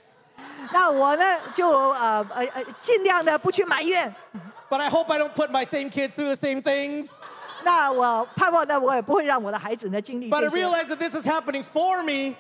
[0.72, 1.24] 那我呢
[1.54, 4.14] 就呃呃呃尽量的不去埋怨。
[4.70, 7.10] But I hope I don't put my same kids through the same things.
[7.64, 10.64] 那我盼望呢，我也不会让我的孩子呢经历 But I 这些。
[10.64, 12.36] realize that this is happening for me,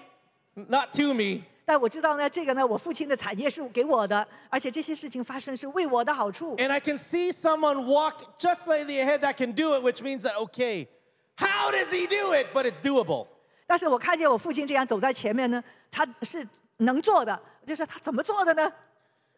[0.53, 1.44] not to me.
[1.65, 6.56] 但我知道呢，这个呢，我父亲的产业是给我的，而且这些事情发生是为我的好处。
[6.56, 10.23] And I can see someone walk just slightly ahead that can do it, which means
[10.23, 10.88] that, okay,
[11.36, 12.48] how does he do it?
[12.53, 13.27] But it's doable.
[13.65, 17.40] 但是我看见我父亲这样走在前面呢，他是能做的。
[17.61, 18.72] 我就说他怎么做的呢？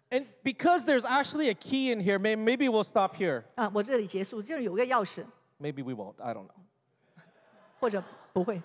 [0.10, 3.44] And because there's actually a key in here, may- maybe we'll stop here.
[3.56, 5.24] 啊，我这里结束，就是有个钥匙，
[5.60, 6.16] Maybe we won't.
[6.22, 7.24] I don't know.
[7.80, 8.04] 或者
[8.34, 8.62] 不会。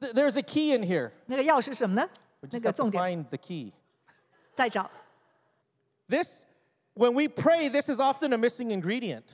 [0.00, 1.10] Th- There's a key in here.
[1.26, 2.08] 那个钥匙是什么呢？
[2.40, 3.72] We 那 just 个 have to 重点 find the key.
[4.54, 4.90] 再找。
[6.08, 6.44] This,
[6.94, 9.24] when we pray, this is often a missing ingredient.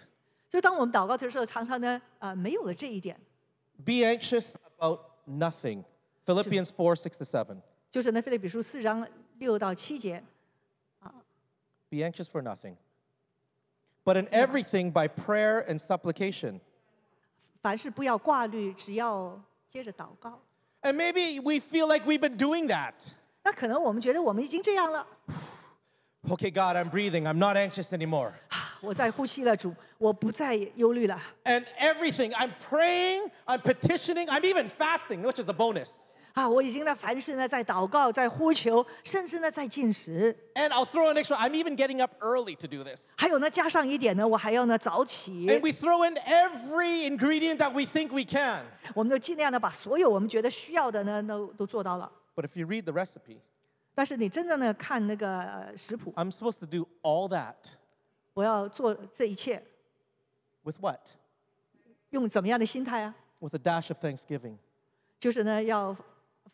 [0.50, 3.18] 就当我们祷告的时候，常常呢，呃，没有了这一点，
[3.84, 5.84] Be anxious about nothing.
[6.24, 7.62] Philippians 4 6 to 7.
[7.90, 9.06] 就是呢，腓立比书四章
[9.38, 10.22] 六到七节，
[11.90, 12.76] Be anxious for nothing.
[14.04, 16.60] But in everything, by prayer and supplication.
[17.60, 20.40] 凡事不要挂虑，只要接着祷告。
[20.82, 22.94] And maybe we feel like we've been doing that.
[23.44, 25.06] 那可能我们觉得我们已经这样了，
[26.30, 27.26] Okay, God, I'm breathing.
[27.26, 28.32] I'm not anxious anymore.
[28.80, 35.90] 我在呼吸了主，我不再忧虑了 And everything, I'm praying, I'm petitioning, I'm even fasting, which is a bonus.
[36.34, 36.48] 啊！
[36.48, 40.34] 我已经呢，凡事呢在祷告，在呼求，甚至呢在进食。
[40.54, 43.02] And I'll throw an extra, I'm even getting up early to do this.
[43.16, 45.46] 还有呢，加上一点呢，我还要呢早起。
[45.46, 48.62] And we throw in every ingredient that we think we can.
[48.94, 52.10] 我们都尽量的把所有我们觉得需要的呢，都都做到了。
[52.34, 53.40] But if you read the recipe,
[53.96, 57.54] 但是你真正的看那个呃食谱， I'm supposed to do all that
[58.34, 59.62] 我要做这一切，
[60.62, 61.10] with what?
[62.10, 63.14] 用怎么样的心态啊？
[63.40, 64.56] With a dash of thanksgiving.
[65.18, 65.96] 就是呢，要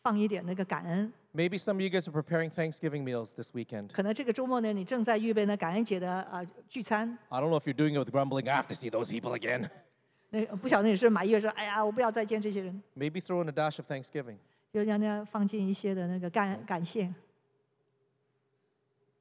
[0.01, 1.13] 放一点那个感恩。
[1.33, 3.89] Maybe some of you guys are preparing Thanksgiving meals this weekend.
[3.93, 7.17] 可能这个周末呢，你正在预备呢感恩节的啊、呃聚餐。
[7.29, 8.49] I don't know if you're doing it with grumbling.
[8.49, 9.69] I have to see those people again.
[10.31, 14.37] 那不晓得你是埋怨说，哎呀，我不要再见这些人， Maybe throw in a dash of Thanksgiving.
[14.73, 17.13] 就让他放进一些的那个感感谢，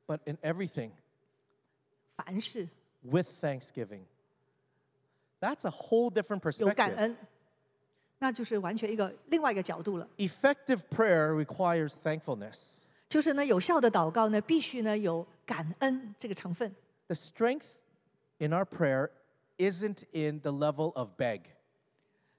[0.06, 0.93] But in everything,
[2.16, 2.68] 凡事
[3.02, 4.01] with thanksgiving.
[5.40, 6.97] That's a whole different 有感 perspective.
[6.97, 7.16] 恩，
[8.18, 10.09] 那就是完全一个另外一个角度了。
[10.16, 12.59] Effective prayer requires thankfulness.
[13.09, 16.74] 就是呢，有效的祷告呢，必须呢有感恩这个成分。
[17.06, 17.66] The strength
[18.39, 19.10] in our prayer
[19.59, 21.43] isn't in the level of beg.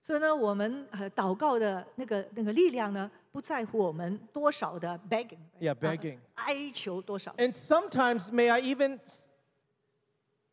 [0.04, 6.18] 所以呢，我们呃祷告的那个那个力量呢，不在乎我们多少的 begging， Yeah, 啊 begging.
[6.36, 7.34] 哀求多少。
[7.38, 9.24] And sometimes, may I even s-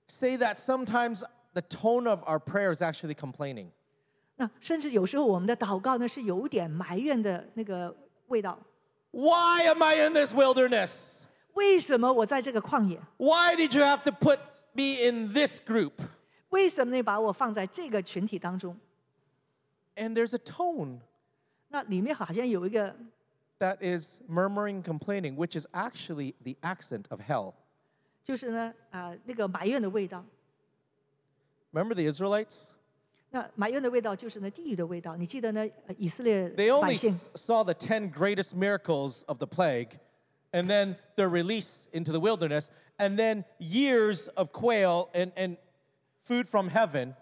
[0.09, 1.22] say that sometimes
[1.55, 3.68] the tone of our prayer is actually complaining.
[4.36, 8.59] 那甚至有时候我们的祷告呢，是有点埋怨的那个味道。
[9.12, 10.90] Why am I in this wilderness?
[11.55, 13.01] 为什么我在这个旷野？
[13.16, 14.38] Why did you have to put
[14.74, 15.93] me in this group?
[16.51, 18.78] 为什么你把我放在这个群体当中？
[19.97, 21.01] And there's a tone
[21.68, 22.94] 那里面好像有一个，
[23.59, 27.55] that is murmuring, complaining, which is actually the accent of hell.
[28.24, 30.24] 就是呢，啊、那个埋怨的味道。
[31.72, 32.56] Remember the Israelites?
[33.30, 35.16] 那埋怨的味道就是呢地狱的味道。
[35.16, 35.60] 你记得呢？
[35.86, 39.98] 呃以色列 They 百 only 姓 s- saw the 10 greatest miracles of the plague,
[40.52, 42.68] and then their release into the wilderness,
[42.98, 45.56] and then years of quail and, and
[46.22, 47.14] food from heaven.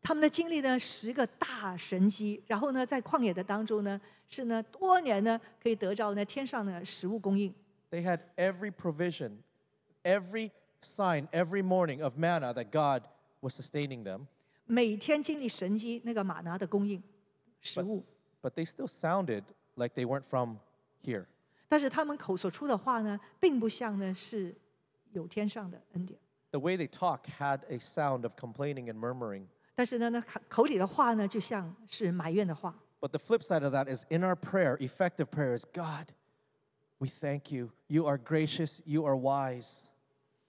[0.00, 7.52] 他们的经历呢，十个大神机，然后呢，在旷野的当中呢，是呢多年呢可以得着呢天上的食物供应。
[7.90, 9.38] They had every provision,
[10.04, 10.50] every
[10.80, 13.02] sign, every morning of manna that God
[13.40, 14.26] was sustaining them,
[14.66, 17.02] 每天经历神机那个马拿的供应
[17.60, 18.04] 食物
[18.40, 19.42] ，but they still sounded
[19.74, 20.56] like they weren't from
[21.02, 21.26] here.
[21.68, 24.54] 但是他们口所出的话呢，并不像呢是
[25.12, 26.18] 有天上的恩典。
[26.50, 29.46] The way they talk had a sound of complaining and murmuring.
[29.77, 32.73] 但是呢，那口口里的话呢，就像是埋怨的话。
[32.99, 36.07] But the flip side of that is in our prayer, effective prayer is God,
[36.99, 37.71] we thank you.
[37.87, 39.69] You are gracious, you are wise.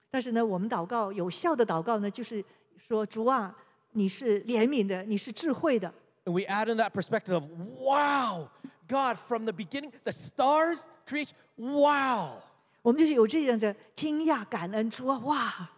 [0.09, 2.43] 但是呢，我们祷告有效的祷告呢，就是
[2.77, 3.53] 说主啊，
[3.91, 5.93] 你是怜悯的，你是智慧的。
[6.25, 7.43] And we add in that perspective of,
[7.77, 8.49] wow,
[8.87, 12.41] God, from the beginning, the stars, creation, wow.
[12.81, 15.69] 我们就是有这样的惊讶、感恩，主啊，哇！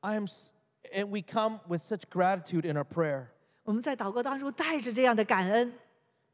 [0.00, 0.50] I am, s-
[0.94, 3.28] and we come with such gratitude in our prayer.
[3.64, 5.72] 我们在祷告当中带着这样的感恩，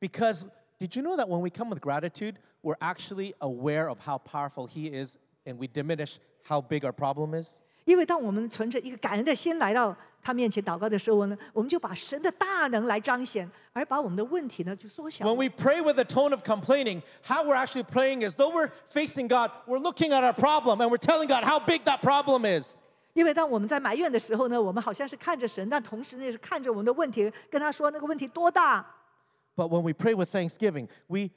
[0.01, 0.45] Because
[0.79, 4.67] did you know that when we come with gratitude, we're actually aware of how powerful
[4.67, 7.51] He is and we diminish how big our problem is?
[7.85, 15.25] 因为当我们存着一个感恩的心来到他面前祷告的时候呢，我们就把神的大能来彰显，而把我们的问题呢就缩小。
[15.25, 18.71] When we pray with a tone of complaining, how we're actually praying is though we're
[18.89, 22.45] facing God, we're looking at our problem and we're telling God how big that problem
[22.45, 22.67] is.
[23.14, 28.86] 因为当我们在埋怨的时候呢，我们好像是看着神，但同时呢也是看着我们的问题，跟他说那个问题多大。
[29.56, 31.32] But when we pray with thanksgiving, we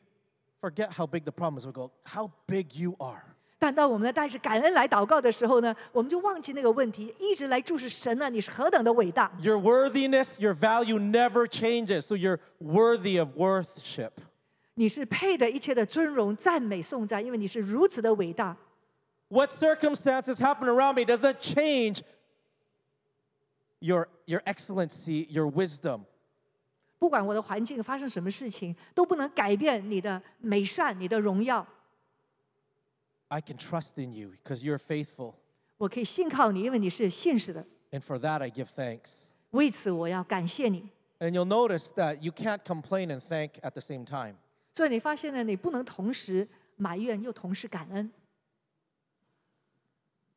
[0.60, 1.66] forget how big the problem is.
[1.66, 3.22] We go, How big you are.
[3.58, 9.32] 但当我们呢带着感恩来祷告的时候呢，我们就忘记那个问题，一直来注视神呢，你是何等的伟大。
[9.40, 12.02] Your worthiness, your value never changes.
[12.02, 14.10] So you're worthy of worship.
[14.74, 18.56] 你是配得一切的尊荣、赞美、颂赞，因为你是如此的伟大。
[19.33, 22.01] What circumstances happen around me does not change
[23.79, 26.05] your, your excellency, your wisdom.
[26.97, 31.65] 不管我的环境发生什么事情，都不能改变你的美善、你的荣耀。
[33.29, 35.35] I can trust in you because you're faithful.
[35.77, 37.65] 我可以信靠你，因为你是信实的。
[37.91, 39.11] And for that, I give thanks.
[39.51, 40.89] 为此，我要感谢你。
[41.19, 44.35] And you'll notice that you can't complain and thank at the same time.
[44.75, 48.11] 所以你发现呢，你不能同时埋怨又同时感恩。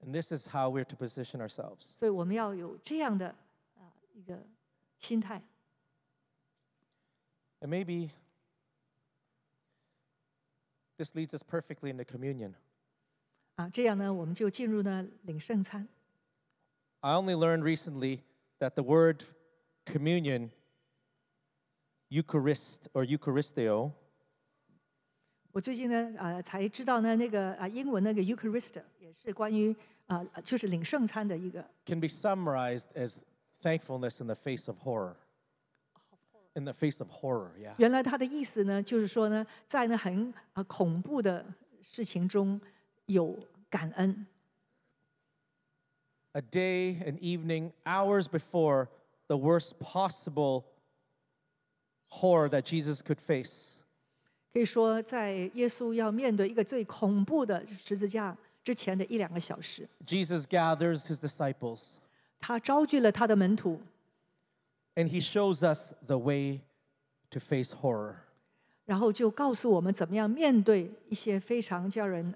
[0.04, 1.94] And this is how we're to position ourselves.
[1.98, 3.28] 所以我们要有这样的
[3.76, 4.38] 啊、一个
[4.98, 5.40] 心态。
[7.60, 8.10] And maybe
[10.96, 12.54] this leads us perfectly into communion.
[13.54, 15.86] 啊，这样呢，我们就进入呢领圣餐。
[17.00, 18.22] I only learned recently
[18.58, 19.22] that the word
[19.84, 20.50] communion,
[22.08, 23.92] Eucharist or Eucharisteo,
[25.52, 29.73] 我最近呢，呃，才知道呢，那个啊，英文那个 Eucharist 也是关于
[30.07, 33.15] 啊，就是领圣餐的一个 can be summarized as
[33.61, 35.15] thankfulness in the face of horror.
[36.55, 37.73] In the face of horror, yeah.
[37.77, 41.45] 原来他的意思呢，就是说呢，在那很啊恐怖的
[41.81, 42.59] 事情中
[43.05, 43.37] 有
[43.69, 44.25] 感恩。
[46.33, 48.87] A day, an evening, hours before
[49.27, 50.65] the worst possible
[52.09, 53.77] horror that Jesus could face.
[54.51, 58.35] 可以说，在耶稣要面对一个最恐怖的十字架
[58.66, 61.82] 之前的一两个小时， Jesus gathers his disciples
[62.40, 63.80] 他招聚了他的门徒，
[64.94, 66.60] and he shows us the way
[67.30, 68.16] to face horror.
[68.84, 72.34] 然后就告诉我们怎么样面对一些非常叫人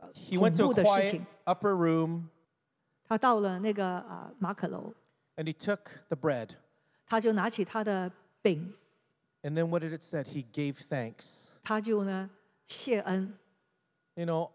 [0.00, 1.26] 呃 He 恐 went to 怖 a 的事 quiet 情。
[1.44, 2.24] upper room
[3.04, 4.92] 他到了那个啊马可楼，
[5.36, 5.78] and he took
[6.08, 6.50] the bread.
[7.06, 8.10] 他就拿起他的
[8.42, 8.72] 饼，
[9.42, 10.26] And then what did it said?
[10.26, 11.24] He gave thanks.
[11.64, 12.30] 他就呢
[12.68, 13.34] 谢恩。
[14.14, 14.50] You know,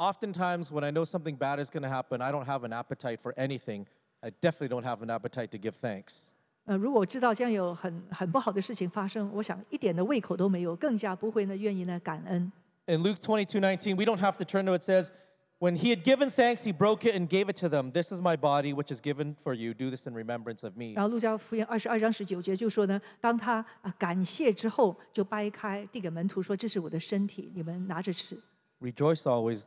[0.00, 3.18] oftentimes when I know something bad is going to happen, I don't have an appetite
[3.20, 3.86] for anything.
[4.22, 6.32] I definitely don't have an appetite to give thanks.
[6.64, 12.50] 呃，如果知道将有很很不好的事情发生，我想一点的胃口都没有，更加不会呢愿意呢感恩。
[12.86, 15.10] In Luke 22 19, we don't have to turn to it, says,
[15.58, 17.90] When he had given thanks, he broke it and gave it to them.
[17.90, 19.72] This is my body, which is given for you.
[19.72, 20.92] Do this in remembrance of me.
[20.94, 28.38] 然后路加福音二十二章十九节就说呢，当他啊感谢之后，就掰开递给门徒说：“这是我的身体，你们拿着吃。
[28.82, 29.62] Rejoice always,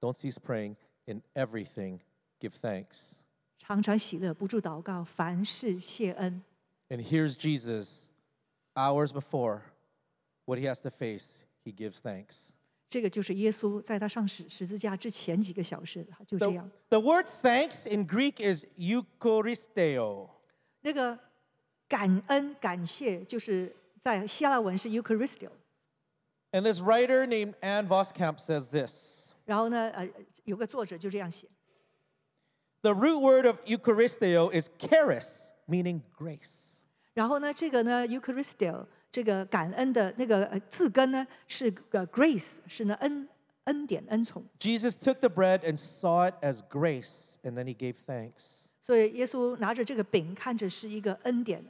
[0.00, 0.76] don't cease praying.
[1.06, 2.00] In everything,
[2.38, 3.16] give thanks.
[3.58, 6.42] 常常喜乐，不住祷告，凡事谢恩。
[6.90, 8.08] And here's Jesus,
[8.74, 9.62] hours before
[10.44, 12.52] what he has to face, he gives thanks.
[12.90, 13.00] The,
[17.00, 20.30] word thanks in Greek is eucharisteo.
[20.80, 21.18] 那个
[21.86, 24.88] 感恩、感谢，就是在希腊文是
[26.64, 29.17] this writer named Ann Voskamp says this
[29.48, 30.06] 然后呢，呃，
[30.44, 31.48] 有个作者就这样写。
[32.82, 35.24] The root word of Eucharisteo is charis,
[35.66, 36.50] meaning grace.
[37.14, 43.26] 然后呢，这个呢，Eucharisteo 这个感恩的那个字根呢是个 grace，是呢恩
[43.64, 44.44] 恩典恩宠。
[44.60, 48.66] Jesus took the bread and saw it as grace, and then he gave thanks.
[48.82, 51.64] 所以耶稣拿着这个饼，看着是一个恩典，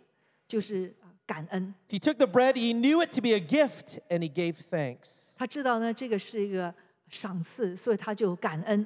[0.49, 0.93] 就是
[1.25, 1.73] 感恩。
[1.89, 5.11] He took the bread, he knew it to be a gift, and he gave thanks.
[5.37, 6.75] 他知道呢，这个是一个。
[7.10, 8.86] 赏赐，所以他就感恩。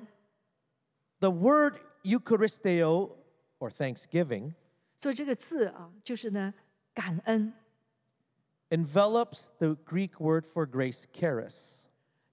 [1.19, 3.11] The word eucharisteo,
[3.59, 4.53] or thanksgiving,
[5.01, 6.53] 所以这个字啊，就是呢
[6.93, 7.53] 感恩，
[8.69, 11.55] envelops the Greek word for grace, charis.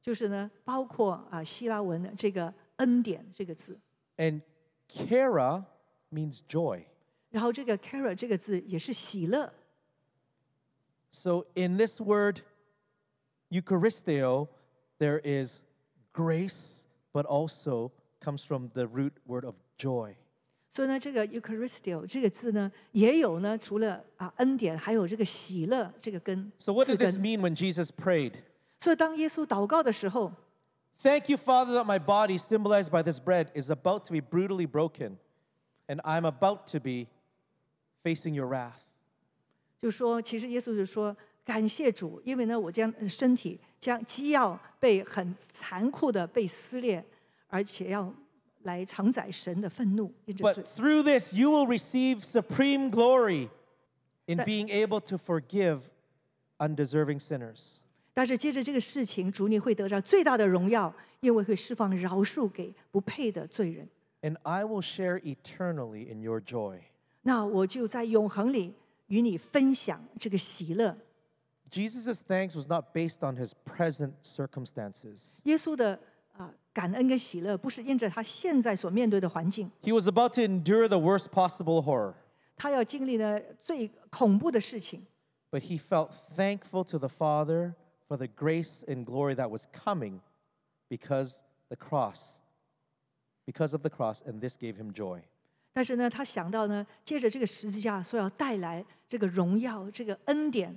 [0.02, 3.78] 就是呢包括啊希腊文的这个恩典这个字。
[4.16, 4.42] And
[4.88, 5.64] chara
[6.10, 6.84] means joy.
[7.30, 9.52] 然后这个 “kara” 这个字也是喜乐，
[11.10, 12.42] So in this word,
[13.50, 14.48] eucharisteo,
[14.98, 15.60] there is
[16.13, 16.83] grace,
[17.13, 20.15] but also comes from the root word of joy.
[20.71, 26.51] 所以呢，这个 Eucharisteo 这个字呢，也有呢，除了啊恩典，还有这个喜乐这个根。
[26.59, 28.33] So what 字 did this mean when Jesus prayed?
[28.79, 30.31] 所以当耶稣祷告的时候
[31.01, 35.17] ，Thank you, Father, that my body, symbolized by this bread, is about to be brutally broken,
[35.87, 37.07] and I'm about to be
[38.03, 38.81] facing your wrath.
[39.81, 41.15] 就说，其实耶稣就说，
[41.48, 47.04] 感谢主，因为呢，我将呃身体将既要被很残酷的被撕裂，
[47.48, 48.12] 而且要
[48.62, 53.50] 来承载神的愤怒，因着罪 But。through this, you will receive supreme glory
[54.26, 55.80] in That- being able to forgive
[56.58, 57.76] undeserving sinners.
[58.14, 63.86] 但是接着这个事情，主你会得到最大的荣耀，因为会释放饶恕给不配的罪人。
[64.22, 66.78] And I will share eternally in your joy.
[67.22, 68.72] 那我就在永恒里
[69.08, 70.96] 与你分享这个喜乐。
[71.70, 75.40] Jesus' thanks was not based on his present circumstances.
[75.44, 75.98] 耶稣的
[76.36, 82.14] 啊、感恩跟喜乐，不是因着他现在所面对的环境， He was about to endure the worst possible horror,
[82.56, 85.06] 他要经历呢最恐怖的事情，
[85.50, 87.74] but he felt thankful to the Father
[88.08, 90.20] for the grace and glory that was coming
[90.88, 91.36] because
[91.68, 92.18] the cross,
[93.46, 95.20] because of the cross, and this gave him joy.
[95.72, 100.76] 但是呢，他想到呢，接着这个十字架所要带来这个荣耀、这个恩典，啊，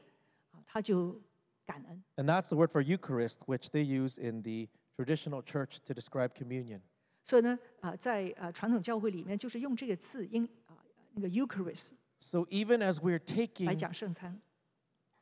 [0.72, 1.22] 他就
[1.65, 2.03] 感恩。
[2.15, 6.30] And that's the word for Eucharist, which they use in the traditional church to describe
[6.34, 6.81] communion.
[7.23, 10.77] 所以呢，啊，在啊传统教会里面，就是用这个字音啊
[11.14, 11.89] 那个 Eucharist
[12.19, 14.41] So even as we're 来 taking, 讲圣餐。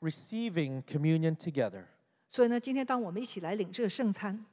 [0.02, 1.86] receiving communion together,
[2.30, 4.46] 所以呢，今天当我们一起来领这个圣餐，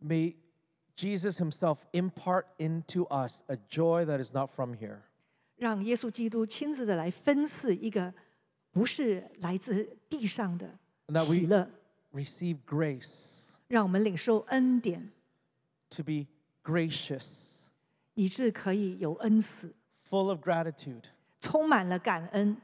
[0.00, 0.34] may
[0.96, 5.00] Jesus himself impart into us a joy that is not from here.
[5.56, 8.14] 让耶稣基督亲自的来分赐一个
[8.73, 10.77] 不是来自地上的
[11.25, 11.69] 喜乐。
[12.11, 13.07] Receive grace，
[13.67, 15.11] 让我们领受恩典。
[15.91, 16.25] To be
[16.63, 17.23] gracious，
[18.15, 19.73] 以致可以有恩慈。
[20.09, 21.05] Full of gratitude，
[21.39, 22.57] 充满了感恩。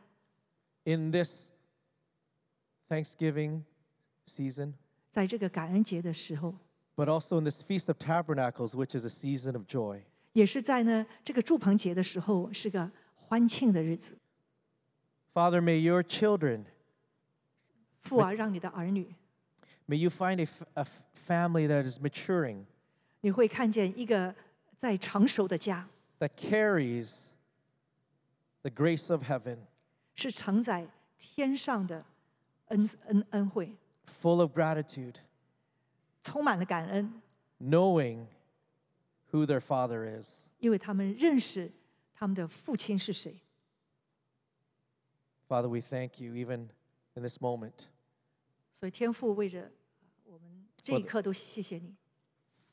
[0.83, 1.51] In this
[2.87, 3.61] Thanksgiving
[4.25, 4.73] season，
[5.09, 6.55] 在这个感恩节的时候。
[6.95, 10.01] But also in this Feast of Tabernacles, which is a season of joy，
[10.33, 14.17] 也是在呢这个住棚节的时候，是个欢庆的日子。
[15.32, 16.64] Father, may your children,
[18.02, 19.14] 父啊，让你的儿女，
[19.88, 22.64] may you find a, f- a f- family that is maturing,
[23.20, 24.34] 你会看见一个
[24.76, 25.86] 在成熟的家，
[26.20, 27.10] that carries
[28.62, 29.58] the grace of heaven,
[30.14, 30.86] 是承载
[31.18, 32.04] 天上的
[32.66, 33.76] 恩恩恩惠，
[34.22, 35.16] full of gratitude,
[36.22, 37.20] 充满了感恩，
[37.60, 38.26] knowing
[39.32, 40.28] who their father is.
[40.60, 41.72] 因为他们认识
[42.14, 43.34] 他们的父亲是谁。
[45.48, 46.68] Father, we thank you even
[47.14, 47.86] in this moment
[48.78, 49.70] 所以天父为着
[50.24, 51.94] 我们这一 For the- 刻都谢谢你，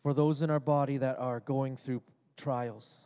[0.03, 2.01] for those in our body that are going through
[2.37, 3.01] trials.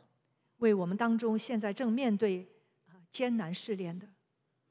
[0.57, 2.47] 为我们当中现在正面对
[2.87, 4.07] 啊艰难试炼的，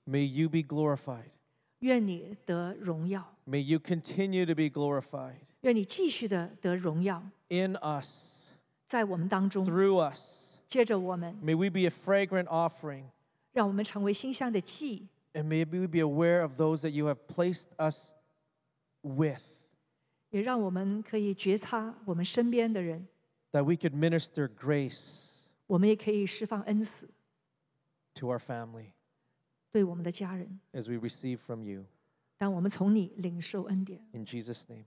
[0.07, 1.31] May you be glorified.
[1.81, 8.49] 愿你得荣耀， May you continue to be glorified 愿你继续的得荣耀， in us,
[8.87, 10.57] 在我们当中， through us.
[10.67, 13.05] 接着我们， May we be a fragrant offering,
[13.59, 18.11] 让我们成为馨香的祭， and may we be aware of those that you have placed us
[19.03, 19.43] with,
[20.31, 23.07] 也让我们可以觉察我们身边的人，
[23.53, 27.09] that we could minister grace 我们也可以释放恩慈
[28.15, 28.93] to our family
[29.71, 31.85] 对我们的家人， as we receive from you.
[32.37, 34.85] 当我们从你领受恩典， In Jesus' name.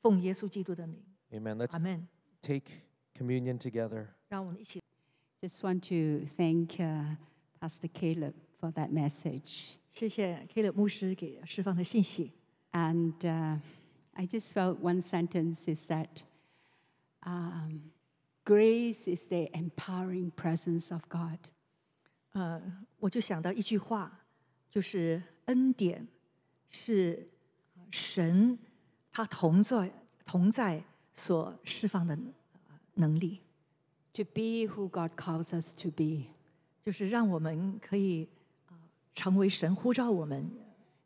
[0.00, 1.56] 奉耶稣基督的名， Amen.
[1.56, 2.06] Let's 阿门。
[2.40, 2.70] take
[3.16, 4.06] communion together.
[4.28, 4.80] 让我们一起
[5.40, 7.16] Just want to thank uh,
[7.60, 9.78] Pastor Caleb for that message.
[9.90, 12.32] 谢谢 K 勒牧师给释放的信息。
[12.72, 13.58] And uh,
[14.14, 16.22] I just felt one sentence is that
[17.24, 17.92] um,
[18.44, 21.38] grace is the empowering presence of God.
[22.32, 22.60] 呃，
[22.98, 24.20] 我就想到一句话，
[24.70, 26.06] 就是恩典
[26.68, 27.28] 是
[27.76, 28.58] 呃神
[29.12, 29.92] 他同在
[30.26, 30.82] 同在
[31.14, 33.40] 所释放的呃能力，
[34.14, 36.26] To be who God calls us to be.
[36.88, 38.28] 就是让我们可以
[38.68, 38.76] 呃
[39.14, 40.50] 成为神呼召我们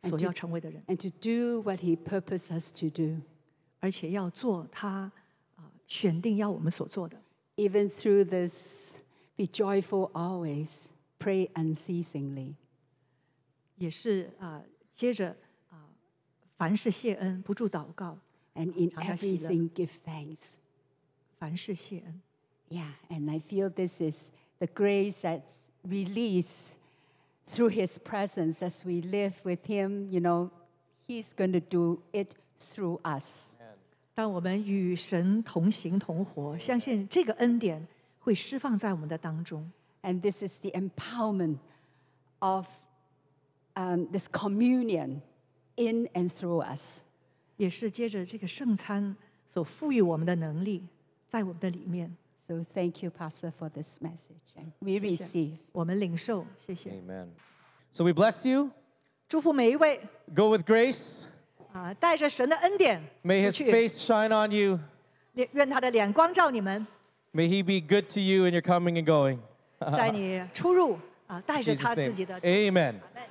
[0.03, 3.21] 所要成为的人， and to do what He purposed us to do,
[3.81, 5.11] 而且要做他
[5.57, 7.21] 呃选定要我们所做的。
[7.57, 9.01] even through this.
[9.37, 10.87] Be joyful always,
[11.21, 12.57] pray unceasingly.
[13.77, 15.37] 也是啊、呃接着
[15.71, 15.89] 啊、
[16.57, 18.19] 凡事谢恩，不住祷告，
[18.57, 19.49] And in 常常喜乐。
[19.49, 20.55] everything, give thanks.
[21.39, 22.21] 凡事谢恩。
[22.69, 26.75] Yeah, and I feel this is the grace that's released
[27.47, 30.09] through His presence as we live with Him.
[30.11, 30.51] You know,
[31.07, 33.57] He's going to do it through us.
[34.15, 37.87] 当我们与神同行同活，相信这个恩典
[38.19, 39.71] 会释放在我们的当中。
[40.03, 41.59] And this is the empowerment
[42.41, 42.67] of
[43.75, 45.21] um, this communion
[45.77, 47.05] in and through us.
[47.57, 49.17] 也是接着这个圣餐
[49.49, 50.83] 所赋予我们的能力，
[51.29, 54.37] 在我们的里面， So thank you, Pastor, for this message.
[54.57, 55.53] And we 谢谢 receive.
[55.73, 57.29] 我们领受，谢谢， Amen.
[57.93, 58.71] So we bless you.
[59.29, 60.01] 祝福每一位
[60.35, 61.25] Go with grace.
[61.73, 64.79] 啊，带着神的恩典 May 出 his 去， face shine on you.
[65.35, 66.87] 愿愿他的脸光照你们，
[67.35, 69.39] May he be good to you in your coming and going.
[69.95, 72.15] 在你出入啊，带 In 着 Jesus' 他自 name.
[72.15, 72.41] 己的。
[72.41, 72.95] Amen.
[72.95, 73.23] 阿门